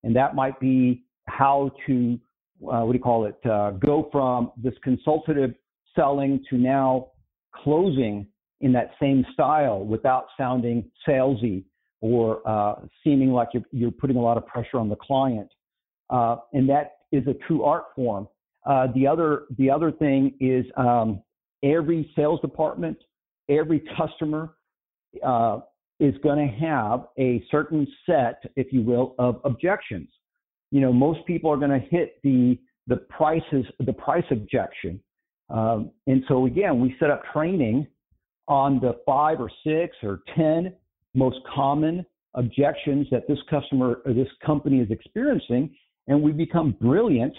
And 0.04 0.14
that 0.16 0.34
might 0.34 0.58
be 0.60 1.04
how 1.28 1.70
to, 1.86 2.18
uh, 2.62 2.80
what 2.80 2.92
do 2.92 2.98
you 2.98 3.02
call 3.02 3.26
it, 3.26 3.38
uh, 3.46 3.72
go 3.72 4.08
from 4.10 4.52
this 4.56 4.74
consultative 4.82 5.54
selling 5.94 6.42
to 6.50 6.56
now 6.56 7.08
closing 7.54 8.26
in 8.60 8.72
that 8.72 8.92
same 9.00 9.24
style 9.32 9.84
without 9.84 10.26
sounding 10.38 10.84
salesy 11.06 11.64
or 12.00 12.46
uh, 12.46 12.76
seeming 13.02 13.30
like 13.30 13.48
you're, 13.52 13.62
you're, 13.72 13.90
putting 13.90 14.16
a 14.16 14.20
lot 14.20 14.36
of 14.36 14.46
pressure 14.46 14.78
on 14.78 14.88
the 14.88 14.96
client. 14.96 15.48
Uh, 16.10 16.36
and 16.52 16.68
that 16.68 16.98
is 17.12 17.26
a 17.26 17.34
true 17.46 17.62
art 17.64 17.84
form. 17.94 18.28
Uh, 18.64 18.88
the 18.94 19.06
other 19.06 19.44
the 19.58 19.70
other 19.70 19.92
thing 19.92 20.34
is 20.40 20.64
um, 20.76 21.22
every 21.62 22.10
sales 22.16 22.40
department, 22.40 22.96
every 23.48 23.82
customer 23.96 24.54
is 25.98 26.14
going 26.22 26.38
to 26.38 26.54
have 26.66 27.06
a 27.18 27.42
certain 27.50 27.86
set, 28.04 28.42
if 28.56 28.72
you 28.72 28.82
will, 28.82 29.14
of 29.18 29.40
objections. 29.44 30.08
You 30.70 30.80
know, 30.80 30.92
most 30.92 31.24
people 31.26 31.50
are 31.50 31.56
going 31.56 31.70
to 31.70 31.86
hit 31.86 32.20
the 32.22 32.58
the 32.88 32.96
prices 32.96 33.64
the 33.80 33.92
price 33.92 34.24
objection, 34.30 35.00
um, 35.50 35.90
and 36.06 36.22
so 36.28 36.46
again, 36.46 36.80
we 36.80 36.94
set 36.98 37.10
up 37.10 37.22
training 37.32 37.86
on 38.48 38.78
the 38.80 38.96
five 39.04 39.40
or 39.40 39.50
six 39.64 39.96
or 40.02 40.20
ten 40.36 40.72
most 41.14 41.38
common 41.52 42.04
objections 42.34 43.06
that 43.10 43.26
this 43.26 43.38
customer 43.48 44.00
or 44.04 44.12
this 44.12 44.28
company 44.44 44.80
is 44.80 44.90
experiencing, 44.90 45.74
and 46.06 46.20
we 46.20 46.32
become 46.32 46.76
brilliant 46.80 47.34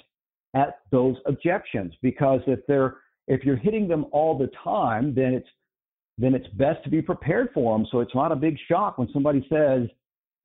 at 0.55 0.79
those 0.91 1.15
objections 1.25 1.93
because 2.01 2.41
if 2.47 2.59
they're 2.67 2.97
if 3.27 3.43
you're 3.43 3.57
hitting 3.57 3.87
them 3.87 4.05
all 4.11 4.37
the 4.37 4.49
time, 4.63 5.13
then 5.13 5.33
it's 5.33 5.47
then 6.17 6.33
it's 6.33 6.47
best 6.55 6.83
to 6.83 6.89
be 6.89 7.01
prepared 7.01 7.49
for 7.53 7.77
them. 7.77 7.85
So 7.91 7.99
it's 7.99 8.15
not 8.15 8.31
a 8.31 8.35
big 8.35 8.57
shock 8.67 8.97
when 8.97 9.07
somebody 9.13 9.45
says, 9.51 9.87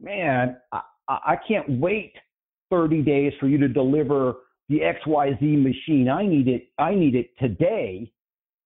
"Man, 0.00 0.56
I, 0.72 0.80
I 1.08 1.36
can't 1.48 1.80
wait 1.80 2.12
30 2.72 3.02
days 3.02 3.32
for 3.38 3.46
you 3.46 3.58
to 3.58 3.68
deliver 3.68 4.34
the 4.68 4.80
XYZ 4.80 5.62
machine. 5.62 6.08
I 6.08 6.24
need 6.26 6.48
it. 6.48 6.68
I 6.78 6.94
need 6.94 7.14
it 7.14 7.30
today." 7.38 8.10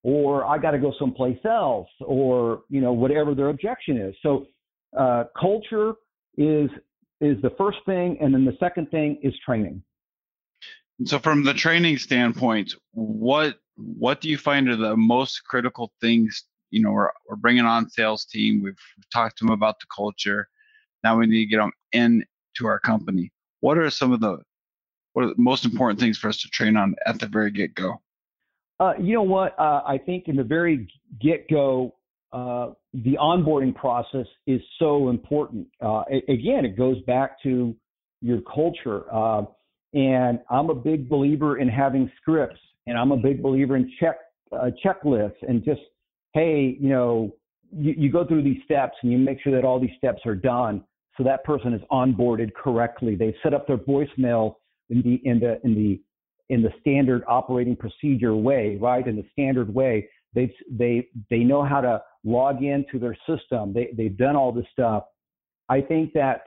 Or 0.03 0.45
I 0.45 0.59
got 0.59 0.71
to 0.71 0.79
go 0.79 0.92
someplace 1.01 1.45
else, 1.45 1.88
or 2.01 2.62
you 2.69 2.81
know 2.81 2.92
whatever 2.92 3.35
their 3.35 3.49
objection 3.49 3.97
is. 3.97 4.14
So 4.23 4.47
uh, 4.97 5.25
culture 5.38 5.95
is 6.37 6.71
is 7.21 7.40
the 7.42 7.51
first 7.59 7.79
thing, 7.87 8.19
and 8.21 8.33
then 8.33 8.45
the 8.45 8.57
second 8.61 8.90
thing 8.90 9.19
is 9.23 9.35
training. 9.45 9.83
So, 11.05 11.19
from 11.19 11.45
the 11.45 11.55
training 11.55 11.99
standpoint, 11.99 12.75
what 12.92 13.57
what 13.77 14.21
do 14.21 14.29
you 14.29 14.38
find 14.38 14.69
are 14.69 14.77
the 14.77 14.97
most 14.97 15.45
critical 15.45 15.92
things? 16.01 16.45
You 16.71 16.83
know, 16.83 16.92
we're 16.92 17.11
we're 17.29 17.37
bringing 17.37 17.64
on 17.64 17.90
sales 17.90 18.25
team. 18.25 18.62
We've, 18.62 18.79
we've 18.97 19.11
talked 19.12 19.38
to 19.38 19.45
them 19.45 19.53
about 19.53 19.79
the 19.81 19.87
culture. 19.95 20.49
Now 21.05 21.19
we 21.19 21.27
need 21.27 21.45
to 21.45 21.51
get 21.51 21.59
them 21.59 21.73
in 21.92 22.25
to 22.57 22.66
our 22.66 22.81
company. 22.81 23.31
What 23.61 23.79
are 23.79 23.90
some 23.90 24.12
of 24.12 24.21
the 24.21 24.38
what 25.12 25.25
are 25.25 25.29
the 25.29 25.35
most 25.38 25.64
important 25.64 25.99
things 25.99 26.19
for 26.19 26.29
us 26.29 26.38
to 26.42 26.49
train 26.49 26.77
on 26.77 26.95
at 27.07 27.19
the 27.19 27.27
very 27.27 27.51
get 27.51 27.75
go? 27.75 28.03
Uh, 28.79 28.92
you 29.01 29.14
know 29.14 29.23
what? 29.23 29.59
Uh, 29.59 29.83
I 29.87 29.99
think 30.05 30.29
in 30.29 30.37
the 30.37 30.45
very 30.45 30.87
get 31.23 31.49
go, 31.49 31.95
uh, 32.33 32.73
the 32.92 33.16
onboarding 33.19 33.75
process 33.75 34.27
is 34.47 34.61
so 34.79 35.09
important. 35.09 35.66
Uh, 35.81 36.03
again, 36.29 36.66
it 36.66 36.77
goes 36.77 37.01
back 37.07 37.42
to 37.45 37.75
your 38.21 38.42
culture. 38.42 39.05
Uh, 39.11 39.45
and 39.95 40.40
I'm 40.51 40.69
a 40.69 40.75
big 40.75 41.09
believer 41.09 41.59
in 41.59 41.69
having 41.69 42.11
scripts, 42.21 42.61
and 42.87 42.99
I'm 42.99 43.12
a 43.12 43.16
big 43.16 43.42
believer 43.42 43.77
in 43.77 43.90
check 43.99 44.16
uh, 44.53 44.71
checklists 44.85 45.37
and 45.49 45.64
just, 45.64 45.81
hey, 46.35 46.77
you 46.79 46.90
know, 46.90 47.35
you, 47.73 47.95
you 47.97 48.12
go 48.12 48.27
through 48.27 48.42
these 48.42 48.62
steps 48.64 48.97
and 49.03 49.11
you 49.11 49.16
make 49.16 49.40
sure 49.40 49.53
that 49.53 49.64
all 49.64 49.81
these 49.81 49.97
steps 49.97 50.21
are 50.27 50.35
done 50.35 50.85
so 51.16 51.24
that 51.24 51.44
person 51.44 51.72
is 51.72 51.83
onboarded 51.90 52.52
correctly. 52.55 53.14
They 53.14 53.35
set 53.42 53.55
up 53.55 53.66
their 53.66 53.79
voicemail 53.79 54.57
in 54.90 55.02
the 55.02 55.20
in 55.24 55.40
the 55.40 55.61
in 55.64 55.74
the 55.74 56.00
in 56.48 56.62
the 56.62 56.70
standard 56.81 57.24
operating 57.26 57.76
procedure 57.76 58.37
way, 58.37 58.79
right? 58.81 59.07
In 59.07 59.16
the 59.16 59.24
standard 59.33 59.72
way. 59.72 60.09
They 60.35 60.55
they 60.70 61.09
they 61.31 61.38
know 61.38 61.64
how 61.64 61.81
to 61.81 62.02
log 62.24 62.62
into 62.62 62.98
their 62.98 63.16
system. 63.26 63.72
They 63.72 63.88
they've 63.96 64.16
done 64.16 64.37
all 64.37 64.52
this 64.52 64.66
stuff. 64.72 65.05
I 65.68 65.81
think 65.81 66.12
that 66.12 66.42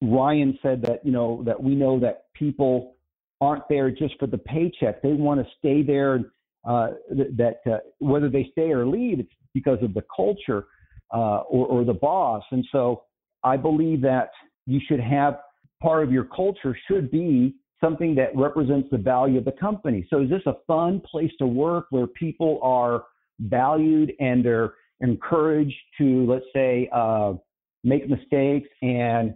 Ryan 0.00 0.58
said 0.62 0.82
that 0.82 1.04
you 1.04 1.12
know 1.12 1.42
that 1.44 1.60
we 1.60 1.74
know 1.74 1.98
that 2.00 2.26
people 2.34 2.94
aren't 3.40 3.68
there 3.68 3.90
just 3.90 4.14
for 4.20 4.26
the 4.28 4.38
paycheck. 4.38 5.02
They 5.02 5.12
want 5.12 5.44
to 5.44 5.46
stay 5.58 5.82
there. 5.82 6.20
Uh, 6.64 6.90
that 7.10 7.56
uh, 7.68 7.78
whether 7.98 8.28
they 8.28 8.48
stay 8.52 8.70
or 8.70 8.86
leave, 8.86 9.18
it's 9.18 9.32
because 9.52 9.82
of 9.82 9.94
the 9.94 10.04
culture 10.14 10.66
uh, 11.12 11.38
or, 11.40 11.66
or 11.66 11.84
the 11.84 11.92
boss. 11.92 12.44
And 12.52 12.64
so 12.70 13.02
I 13.44 13.56
believe 13.56 14.00
that 14.02 14.30
you 14.66 14.80
should 14.86 15.00
have 15.00 15.40
part 15.82 16.04
of 16.04 16.12
your 16.12 16.24
culture 16.24 16.76
should 16.88 17.10
be 17.10 17.56
something 17.82 18.14
that 18.14 18.30
represents 18.36 18.88
the 18.90 18.98
value 18.98 19.38
of 19.38 19.44
the 19.44 19.52
company. 19.52 20.06
So 20.08 20.22
is 20.22 20.30
this 20.30 20.42
a 20.46 20.54
fun 20.66 21.00
place 21.00 21.32
to 21.38 21.46
work 21.46 21.86
where 21.90 22.06
people 22.06 22.60
are 22.62 23.04
valued 23.40 24.12
and 24.20 24.44
they're 24.44 24.74
encouraged 25.00 25.74
to, 25.98 26.24
let's 26.30 26.44
say, 26.54 26.88
uh, 26.92 27.34
make 27.82 28.08
mistakes 28.08 28.68
and 28.82 29.34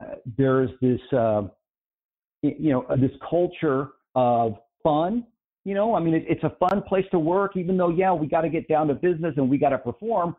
uh, 0.00 0.14
there's 0.36 0.70
this, 0.80 1.00
uh, 1.12 1.42
you 2.42 2.70
know, 2.70 2.86
this 2.96 3.10
culture 3.28 3.88
of 4.14 4.54
fun. 4.82 5.26
You 5.64 5.74
know, 5.74 5.96
I 5.96 6.00
mean, 6.00 6.14
it, 6.14 6.24
it's 6.28 6.44
a 6.44 6.54
fun 6.60 6.82
place 6.82 7.04
to 7.10 7.18
work, 7.18 7.56
even 7.56 7.76
though, 7.76 7.90
yeah, 7.90 8.12
we 8.12 8.28
got 8.28 8.42
to 8.42 8.48
get 8.48 8.68
down 8.68 8.86
to 8.88 8.94
business 8.94 9.34
and 9.36 9.50
we 9.50 9.58
got 9.58 9.70
to 9.70 9.78
perform. 9.78 10.36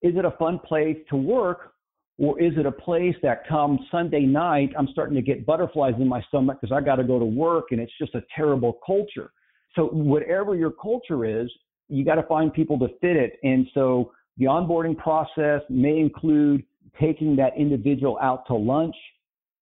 Is 0.00 0.16
it 0.16 0.24
a 0.24 0.30
fun 0.32 0.58
place 0.58 0.96
to 1.10 1.16
work, 1.16 1.74
or 2.18 2.40
is 2.40 2.52
it 2.56 2.66
a 2.66 2.72
place 2.72 3.14
that 3.22 3.46
come 3.48 3.78
Sunday 3.90 4.22
night, 4.22 4.72
I'm 4.76 4.88
starting 4.90 5.14
to 5.14 5.22
get 5.22 5.46
butterflies 5.46 5.94
in 5.98 6.08
my 6.08 6.20
stomach 6.22 6.58
because 6.60 6.76
I 6.76 6.84
got 6.84 6.96
to 6.96 7.04
go 7.04 7.18
to 7.18 7.24
work 7.24 7.66
and 7.70 7.80
it's 7.80 7.92
just 7.98 8.14
a 8.14 8.22
terrible 8.34 8.78
culture? 8.84 9.32
So, 9.76 9.86
whatever 9.86 10.56
your 10.56 10.72
culture 10.72 11.24
is, 11.24 11.48
you 11.88 12.04
got 12.04 12.16
to 12.16 12.24
find 12.24 12.52
people 12.52 12.78
to 12.80 12.88
fit 13.00 13.16
it. 13.16 13.38
And 13.44 13.66
so, 13.72 14.12
the 14.36 14.46
onboarding 14.46 14.96
process 14.96 15.62
may 15.70 15.98
include 15.98 16.64
taking 17.00 17.36
that 17.36 17.56
individual 17.56 18.18
out 18.20 18.46
to 18.48 18.54
lunch 18.54 18.96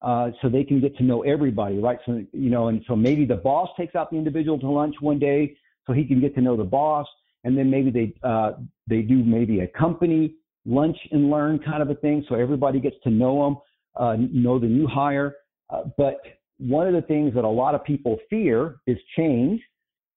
uh, 0.03 0.31
so 0.41 0.49
they 0.49 0.65
can 0.65 0.81
get 0.81 0.97
to 0.97 1.03
know 1.03 1.23
everybody, 1.23 1.79
right? 1.79 1.99
So 2.07 2.25
you 2.33 2.51
know, 2.51 2.69
and 2.69 2.83
so 2.87 2.97
maybe 2.97 3.25
the 3.25 3.37
boss 3.37 3.69
takes 3.77 3.95
out 3.95 4.11
the 4.11 4.17
individual 4.17 4.59
to 4.61 4.69
lunch 4.69 4.95
one 5.01 5.19
day 5.19 5.57
so 5.87 5.93
he 5.93 6.05
can 6.05 6.21
get 6.21 6.35
to 6.37 6.41
know 6.41 6.57
the 6.57 6.65
boss, 6.65 7.07
and 7.45 7.57
then 7.57 7.71
maybe 7.71 7.91
they 7.91 8.15
uh, 8.23 8.53
they 8.87 9.03
do 9.03 9.23
maybe 9.25 9.61
a 9.61 9.67
company 9.67 10.35
lunch 10.67 10.97
and 11.13 11.31
learn 11.31 11.59
kind 11.59 11.83
of 11.83 11.91
a 11.91 11.95
thing, 11.95 12.25
so 12.29 12.35
everybody 12.35 12.81
gets 12.81 12.97
to 13.05 13.11
know 13.11 13.45
them, 13.45 13.57
uh, 13.97 14.17
know 14.19 14.59
the 14.59 14.67
new 14.67 14.87
hire. 14.87 15.37
Uh, 15.71 15.85
but 15.97 16.19
one 16.59 16.87
of 16.87 16.95
the 16.95 17.03
things 17.03 17.35
that 17.35 17.45
a 17.45 17.49
lot 17.49 17.75
of 17.75 17.85
people 17.85 18.19
fear 18.29 18.77
is 18.87 18.99
change, 19.17 19.61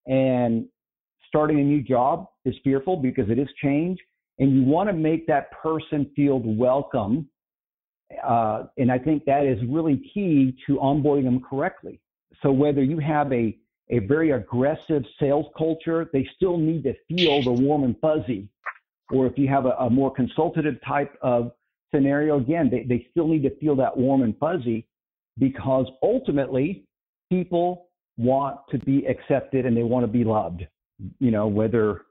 and 0.07 0.65
starting 1.27 1.59
a 1.59 1.63
new 1.63 1.81
job 1.81 2.27
is 2.45 2.55
fearful 2.63 2.97
because 2.97 3.29
it 3.29 3.37
is 3.37 3.47
change 3.61 3.99
and 4.39 4.55
you 4.55 4.63
want 4.63 4.89
to 4.89 4.93
make 4.93 5.27
that 5.27 5.51
person 5.51 6.09
feel 6.15 6.39
welcome. 6.39 7.29
Uh, 8.23 8.63
and 8.77 8.91
I 8.91 8.97
think 8.97 9.25
that 9.25 9.45
is 9.45 9.59
really 9.69 10.01
key 10.13 10.55
to 10.65 10.77
onboarding 10.77 11.25
them 11.25 11.41
correctly. 11.47 11.99
So 12.41 12.51
whether 12.51 12.81
you 12.81 12.97
have 12.99 13.31
a 13.31 13.55
a 13.91 13.97
very 13.99 14.31
aggressive 14.31 15.03
sales 15.19 15.47
culture, 15.57 16.11
they 16.13 16.27
still 16.35 16.57
need 16.57 16.83
to 16.83 16.93
feel 17.07 17.41
the 17.41 17.51
warm 17.51 17.83
and 17.83 17.95
fuzzy. 17.99 18.47
Or 19.11 19.25
if 19.25 19.37
you 19.37 19.47
have 19.47 19.65
a, 19.65 19.71
a 19.79 19.89
more 19.89 20.13
consultative 20.13 20.75
type 20.87 21.17
of 21.21 21.51
scenario, 21.93 22.37
again, 22.39 22.69
they, 22.69 22.83
they 22.83 23.07
still 23.11 23.27
need 23.27 23.43
to 23.43 23.55
feel 23.57 23.75
that 23.77 23.95
warm 23.95 24.21
and 24.21 24.37
fuzzy 24.37 24.87
because 25.37 25.85
ultimately 26.03 26.85
people 27.29 27.87
want 28.17 28.57
to 28.69 28.77
be 28.79 29.05
accepted 29.05 29.65
and 29.65 29.75
they 29.75 29.83
want 29.83 30.03
to 30.03 30.11
be 30.11 30.23
loved. 30.23 30.65
You 31.19 31.31
know, 31.31 31.47
whether 31.47 32.01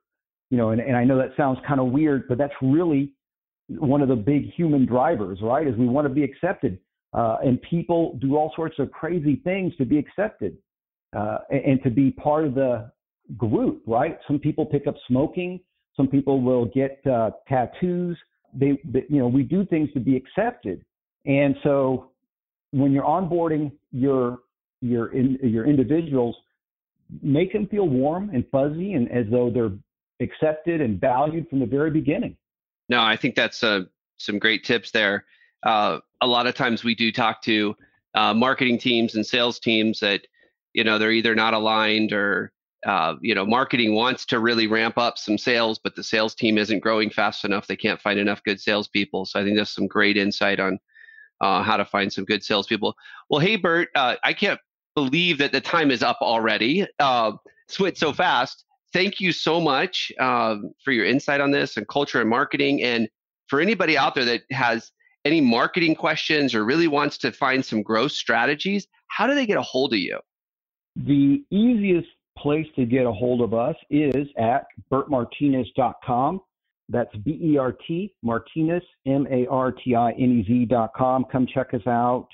you 0.51 0.57
know, 0.57 0.71
and, 0.71 0.81
and 0.81 0.97
I 0.97 1.05
know 1.05 1.19
that 1.19 1.37
sounds 1.37 1.59
kind 1.67 1.81
of 1.81 1.89
weird, 1.89 2.27
but 2.29 2.39
that's 2.39 2.55
really 2.63 3.13
one 3.69 4.01
of 4.01 4.09
the 4.09 4.17
big 4.17 4.51
human 4.55 4.87
drivers, 4.87 5.39
right? 5.43 5.67
Is 5.67 5.77
we 5.77 5.87
want 5.87 6.07
to 6.09 6.15
be 6.15 6.25
accepted. 6.25 6.79
Uh, 7.13 7.37
and 7.45 7.61
people 7.63 8.19
do 8.21 8.37
all 8.37 8.53
sorts 8.55 8.79
of 8.79 8.91
crazy 8.91 9.41
things 9.45 9.75
to 9.77 9.85
be 9.85 9.99
accepted 9.99 10.57
uh, 11.17 11.39
and, 11.51 11.65
and, 11.65 11.83
to 11.83 11.91
be 11.91 12.11
part 12.11 12.45
of 12.45 12.55
the 12.55 12.91
group, 13.37 13.83
right? 13.87 14.19
Some 14.27 14.39
people 14.39 14.67
pick 14.67 14.87
up 14.87 14.95
smoking. 15.07 15.61
Some 15.99 16.09
people 16.09 16.41
will 16.41 16.65
get 16.65 17.07
uh, 17.07 17.33
tattoos. 17.47 18.17
They, 18.55 18.81
they, 18.85 19.05
you 19.11 19.19
know, 19.19 19.29
we 19.29 19.43
do 19.43 19.67
things 19.67 19.91
to 19.93 20.01
be 20.01 20.17
accepted. 20.17 20.83
And 21.27 21.55
so 21.63 22.13
when 22.71 22.93
you're 22.93 23.05
onboarding 23.05 23.73
your 23.93 24.39
your 24.81 25.13
in, 25.13 25.39
your 25.43 25.67
individuals, 25.67 26.37
make 27.21 27.53
them 27.53 27.67
feel 27.67 27.89
warm 27.89 28.31
and 28.33 28.45
fuzzy 28.51 28.93
and 28.95 29.11
as 29.11 29.27
though 29.31 29.51
they're 29.51 29.73
accepted 30.21 30.81
and 30.81 31.01
valued 31.01 31.49
from 31.51 31.59
the 31.59 31.67
very 31.67 31.91
beginning. 31.91 32.37
No, 32.89 33.03
I 33.03 33.17
think 33.17 33.35
that's 33.35 33.63
uh, 33.63 33.83
some 34.19 34.39
great 34.39 34.65
tips 34.65 34.91
there. 34.93 35.25
uh, 35.65 35.99
a 36.21 36.27
lot 36.27 36.47
of 36.47 36.55
times 36.55 36.85
we 36.85 36.95
do 36.95 37.13
talk 37.13 37.43
to 37.43 37.77
uh, 38.15 38.35
marketing 38.35 38.79
teams 38.79 39.15
and 39.15 39.27
sales 39.27 39.59
teams 39.59 40.01
that 40.01 40.27
you 40.73 40.85
know 40.85 40.99
they're 40.99 41.13
either 41.13 41.35
not 41.35 41.55
aligned 41.55 42.13
or 42.13 42.53
uh, 42.87 43.15
you 43.21 43.35
know 43.35 43.45
marketing 43.45 43.95
wants 43.95 44.25
to 44.27 44.39
really 44.39 44.67
ramp 44.67 44.99
up 44.99 45.19
some 45.19 45.37
sales 45.37 45.79
but 45.79 45.97
the 45.97 46.03
sales 46.03 46.35
team 46.35 46.59
isn't 46.59 46.81
growing 46.81 47.11
fast 47.11 47.45
enough. 47.45 47.67
They 47.67 47.77
can't 47.77 48.01
find 48.01 48.19
enough 48.19 48.43
good 48.45 48.61
salespeople. 48.61 49.27
So 49.27 49.41
i 49.41 49.45
think 49.45 49.57
that's 49.57 49.75
some 49.75 49.87
great 49.87 50.17
insight 50.17 50.61
on 50.61 50.79
uh, 51.41 51.63
how 51.63 51.77
to 51.77 51.85
find 51.85 52.13
some 52.13 52.25
good 52.25 52.45
salespeople. 52.45 52.95
Well 53.31 53.41
hey 53.41 53.57
bert 53.57 53.89
uh, 53.95 54.17
i 54.25 54.33
can't 54.33 54.61
believe 54.95 55.39
that 55.39 55.53
the 55.53 55.61
time 55.61 55.91
is 55.91 56.03
up 56.03 56.19
already. 56.21 56.87
Uh, 56.99 57.33
went 57.79 57.97
so 57.97 58.13
fast. 58.13 58.65
Thank 58.93 59.21
you 59.21 59.33
so 59.33 59.61
much 59.61 60.11
um, 60.19 60.73
for 60.83 60.93
your 60.93 61.05
insight 61.05 61.41
on 61.41 61.51
this 61.51 61.77
and 61.77 61.87
culture 61.87 62.21
and 62.21 62.29
marketing. 62.29 62.83
And 62.83 63.09
for 63.47 63.61
anybody 63.61 63.99
out 63.99 64.15
there 64.15 64.25
that 64.25 64.43
has 64.51 64.91
any 65.25 65.41
marketing 65.41 65.95
questions 65.95 66.55
or 66.55 66.65
really 66.65 66.89
wants 66.89 67.19
to 67.19 67.31
find 67.31 67.65
some 67.65 67.83
growth 67.83 68.13
strategies 68.13 68.87
how 69.09 69.27
do 69.27 69.35
they 69.35 69.47
get 69.47 69.57
a 69.57 69.63
hold 69.63 69.93
of 69.93 69.99
you? 69.99 70.19
The 70.97 71.43
easiest 71.51 72.09
place 72.43 72.67
to 72.77 72.85
get 72.85 73.07
a 73.07 73.13
hold 73.13 73.41
of 73.41 73.55
us 73.55 73.77
is 73.91 74.27
at 74.39 74.67
bertmartinez.com. 74.91 76.41
That's 76.89 77.15
B 77.17 77.39
E 77.43 77.59
R 77.59 77.73
T 77.87 78.15
Martinez, 78.23 78.83
M 79.07 79.27
A 79.31 79.47
R 79.49 79.73
T 79.73 79.95
I 79.95 80.13
N 80.13 80.45
E 80.49 80.67
Z.com. 80.67 81.27
Come 81.31 81.47
check 81.53 81.75
us 81.75 81.87
out. 81.87 82.29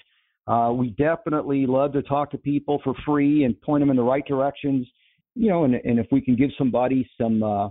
Uh, 0.47 0.73
we 0.73 0.90
definitely 0.90 1.67
love 1.67 1.93
to 1.95 2.03
talk 2.03 2.31
to 2.31 2.38
people 2.38 2.81
for 2.85 2.95
free 3.05 3.45
and 3.45 3.61
point 3.62 3.83
them 3.83 3.90
in 3.90 3.97
the 3.97 4.03
right 4.03 4.25
directions. 4.27 4.87
You 5.35 5.49
know, 5.49 5.64
and, 5.64 5.75
and 5.75 5.99
if 5.99 6.07
we 6.12 6.21
can 6.21 6.37
give 6.37 6.51
somebody 6.57 7.09
some 7.21 7.43
uh, 7.43 7.69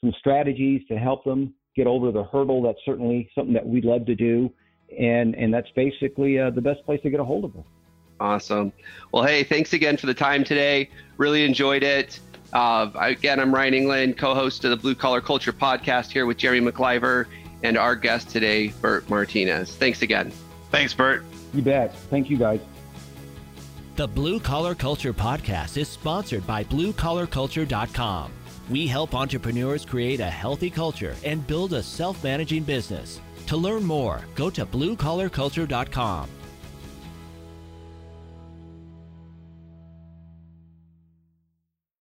some 0.00 0.12
strategies 0.18 0.82
to 0.88 0.96
help 0.96 1.24
them 1.24 1.54
get 1.74 1.86
over 1.86 2.12
the 2.12 2.24
hurdle, 2.24 2.62
that's 2.62 2.78
certainly 2.84 3.28
something 3.34 3.54
that 3.54 3.66
we'd 3.66 3.84
love 3.84 4.06
to 4.06 4.14
do. 4.14 4.52
And 4.96 5.34
and 5.34 5.52
that's 5.52 5.70
basically 5.74 6.38
uh, 6.38 6.50
the 6.50 6.60
best 6.60 6.84
place 6.84 7.00
to 7.02 7.10
get 7.10 7.18
a 7.18 7.24
hold 7.24 7.44
of 7.44 7.56
us. 7.56 7.64
Awesome. 8.20 8.72
Well, 9.12 9.24
hey, 9.24 9.44
thanks 9.44 9.72
again 9.72 9.96
for 9.96 10.06
the 10.06 10.14
time 10.14 10.44
today. 10.44 10.90
Really 11.16 11.44
enjoyed 11.44 11.82
it. 11.82 12.20
Uh, 12.52 12.90
again, 12.94 13.40
I'm 13.40 13.54
Ryan 13.54 13.74
England, 13.74 14.18
co 14.18 14.34
host 14.34 14.64
of 14.64 14.70
the 14.70 14.76
Blue 14.76 14.94
Collar 14.94 15.20
Culture 15.20 15.52
podcast 15.52 16.10
here 16.10 16.26
with 16.26 16.36
Jerry 16.36 16.60
McIver 16.60 17.26
and 17.62 17.78
our 17.78 17.96
guest 17.96 18.28
today, 18.28 18.68
Bert 18.80 19.08
Martinez. 19.08 19.74
Thanks 19.76 20.02
again. 20.02 20.32
Thanks, 20.70 20.92
Bert. 20.92 21.24
You 21.54 21.62
bet. 21.62 21.94
Thank 22.10 22.28
you, 22.28 22.36
guys. 22.36 22.60
The 23.96 24.08
Blue 24.08 24.40
Collar 24.40 24.74
Culture 24.74 25.12
podcast 25.12 25.76
is 25.76 25.88
sponsored 25.88 26.46
by 26.46 26.64
BlueCollarCulture.com. 26.64 28.32
We 28.70 28.86
help 28.86 29.14
entrepreneurs 29.14 29.84
create 29.84 30.20
a 30.20 30.30
healthy 30.30 30.70
culture 30.70 31.14
and 31.24 31.46
build 31.46 31.72
a 31.72 31.82
self 31.82 32.22
managing 32.24 32.64
business. 32.64 33.20
To 33.48 33.56
learn 33.56 33.84
more, 33.84 34.22
go 34.34 34.48
to 34.50 34.64
BlueCollarCulture.com 34.64 36.28